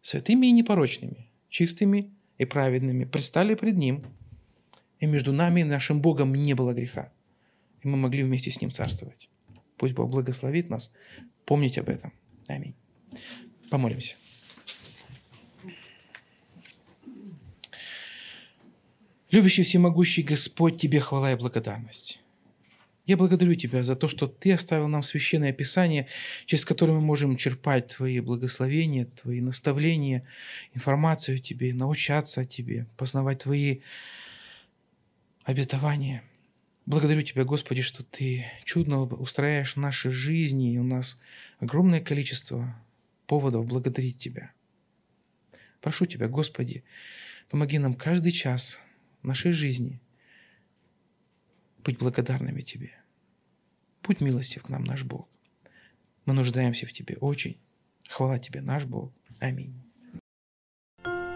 святыми 0.00 0.46
и 0.46 0.52
непорочными, 0.52 1.28
чистыми 1.48 2.12
и 2.38 2.44
праведными 2.44 3.04
предстали 3.04 3.54
пред 3.54 3.76
Ним– 3.76 4.04
и 5.00 5.06
между 5.06 5.32
нами 5.32 5.60
и 5.60 5.64
нашим 5.64 6.00
Богом 6.00 6.34
не 6.34 6.54
было 6.54 6.72
греха. 6.72 7.12
И 7.82 7.88
мы 7.88 7.96
могли 7.96 8.24
вместе 8.24 8.50
с 8.50 8.60
Ним 8.60 8.70
царствовать. 8.70 9.28
Пусть 9.76 9.94
Бог 9.94 10.10
благословит 10.10 10.70
нас. 10.70 10.92
Помнить 11.44 11.78
об 11.78 11.88
этом. 11.88 12.12
Аминь. 12.48 12.74
Помолимся. 13.70 14.16
Любящий 19.30 19.62
всемогущий 19.62 20.22
Господь, 20.22 20.80
Тебе 20.80 21.00
хвала 21.00 21.32
и 21.32 21.36
благодарность. 21.36 22.20
Я 23.06 23.16
благодарю 23.16 23.54
Тебя 23.54 23.82
за 23.82 23.94
то, 23.94 24.08
что 24.08 24.26
Ты 24.26 24.52
оставил 24.52 24.88
нам 24.88 25.02
священное 25.02 25.52
Писание, 25.52 26.08
через 26.46 26.64
которое 26.64 26.94
мы 26.94 27.00
можем 27.00 27.36
черпать 27.36 27.88
Твои 27.96 28.20
благословения, 28.20 29.04
Твои 29.04 29.40
наставления, 29.40 30.26
информацию 30.74 31.36
о 31.36 31.40
Тебе, 31.40 31.72
научаться 31.72 32.40
о 32.40 32.44
Тебе, 32.44 32.86
познавать 32.96 33.40
Твои 33.44 33.80
обетование. 35.48 36.22
Благодарю 36.84 37.22
Тебя, 37.22 37.44
Господи, 37.44 37.80
что 37.80 38.04
Ты 38.04 38.44
чудно 38.64 39.00
устраиваешь 39.00 39.76
наши 39.76 40.10
жизни, 40.10 40.74
и 40.74 40.78
у 40.78 40.82
нас 40.84 41.18
огромное 41.58 42.02
количество 42.02 42.76
поводов 43.26 43.66
благодарить 43.66 44.18
Тебя. 44.18 44.52
Прошу 45.80 46.04
Тебя, 46.04 46.28
Господи, 46.28 46.84
помоги 47.48 47.78
нам 47.78 47.94
каждый 47.94 48.30
час 48.30 48.78
нашей 49.22 49.52
жизни 49.52 50.02
быть 51.82 51.98
благодарными 51.98 52.60
Тебе. 52.60 52.92
Будь 54.02 54.20
милостив 54.20 54.64
к 54.64 54.68
нам, 54.68 54.84
наш 54.84 55.04
Бог. 55.04 55.30
Мы 56.26 56.34
нуждаемся 56.34 56.84
в 56.84 56.92
Тебе 56.92 57.16
очень. 57.16 57.58
Хвала 58.06 58.38
Тебе, 58.38 58.60
наш 58.60 58.84
Бог. 58.84 59.14
Аминь. 59.40 59.87